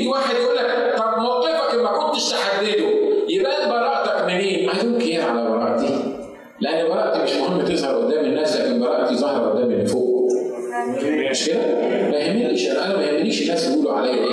يجي 0.00 0.08
واحد 0.08 0.34
يقول 0.36 0.56
لك 0.56 0.94
طب 0.98 1.18
موقفك 1.22 1.74
ما 1.82 1.88
كنتش 1.98 2.30
تحدده. 2.30 2.90
يبان 3.28 3.68
براءتك 3.70 4.24
منين؟ 4.26 4.66
ما 4.66 4.72
دونت 4.82 5.02
على 5.02 5.48
براءتي 5.50 6.14
لأن 6.60 6.88
براءتي 6.88 7.22
مش 7.22 7.32
مهم 7.32 7.64
تظهر 7.64 7.94
قدام 7.96 8.24
الناس 8.24 8.56
لكن 8.60 8.80
براءتي 8.80 9.14
ظاهرة 9.16 9.50
قدام 9.50 9.70
اللي 9.70 9.86
فوق. 9.86 10.28
مش 11.30 11.46
كده؟ 11.46 11.60
ما 12.10 12.16
يهمنيش. 12.16 12.70
أنا 12.70 12.96
ما 12.96 13.02
يهمنيش 13.02 13.42
الناس 13.42 13.68
يقولوا 13.70 13.92
عليا. 13.92 14.12
إيه 14.14 14.29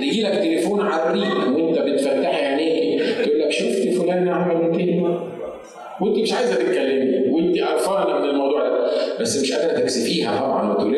يجي 0.00 0.22
لك 0.22 0.32
تليفون 0.38 0.80
على 0.80 1.20
وانت 1.56 1.78
بتفتح 1.78 2.34
عينيك 2.44 3.02
تقول 3.24 3.40
لك 3.40 3.50
شفت 3.50 3.88
فلان 3.88 4.28
عمل 4.28 4.76
كده 4.78 5.18
وانت 6.00 6.18
مش 6.18 6.32
عايزة 6.32 6.54
تتكلمي 6.54 7.28
وانت 7.30 7.58
قرفانة 7.58 8.18
من 8.18 8.28
الموضوع 8.30 8.68
ده. 8.68 8.74
بس 9.20 9.42
مش 9.42 9.52
قادرة 9.52 9.80
تكسفيها 9.80 10.40
طبعا 10.40 10.72
وتقول 10.72 10.93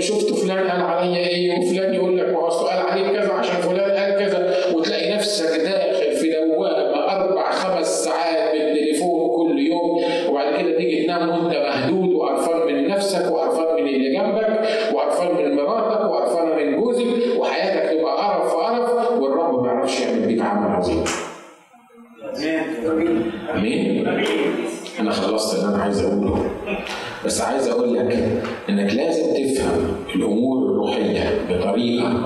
شفت 0.00 0.34
فلان 0.34 0.58
قال 0.58 0.80
عليا 0.80 1.26
إيه 1.28 1.58
وفلان 1.58 1.94
يقول 1.94 2.18
لك 2.18 2.28
ما 2.28 2.38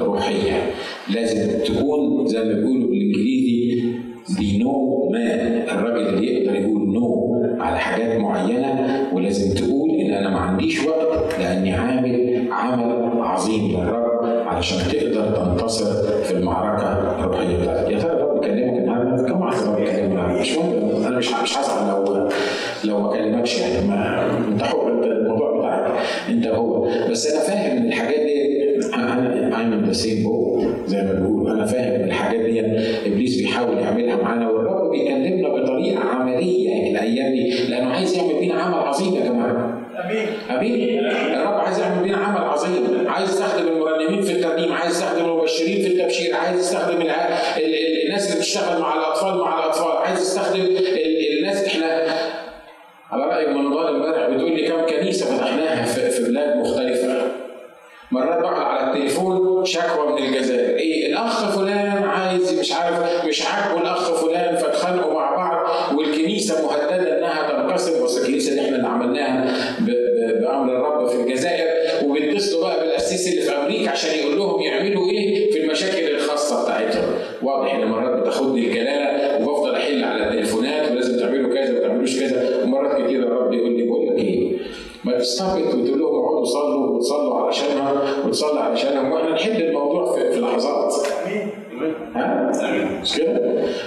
روحيه 0.04 0.70
لازم 1.14 1.58
تكون 1.64 2.26
زي 2.26 2.38
ما 2.38 2.52
بيقولوا 2.52 2.88
بالإنجليزي 2.88 3.82
دي 4.38 4.58
نو 4.58 5.08
ما 5.12 5.44
الراجل 5.72 6.08
اللي 6.08 6.34
يقدر 6.34 6.54
يقول 6.54 6.92
نو 6.92 7.34
على 7.60 7.78
حاجات 7.78 8.20
معينة 8.20 9.06
ولازم 9.12 9.54
تقول 9.54 9.90
إن 9.90 10.10
أنا 10.12 10.30
ما 10.30 10.38
عنديش 10.38 10.84
وقت 10.86 11.38
لأني 11.40 11.72
عامل 11.72 12.48
عمل 12.52 13.20
عظيم 13.22 13.70
للرب 13.70 14.24
علشان 14.46 14.78
تقدر 14.92 15.30
تنتصر 15.36 16.02
في 16.22 16.32
المعركة 16.34 16.92
الروحية 17.20 17.56
بتاعتك. 17.56 17.92
simple 29.98 30.84
than 30.86 31.08
a 31.08 31.14
good 31.20 31.47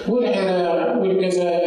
Would 0.08 0.24
Anna, 0.24 1.00
would, 1.00 1.24
a 1.38 1.61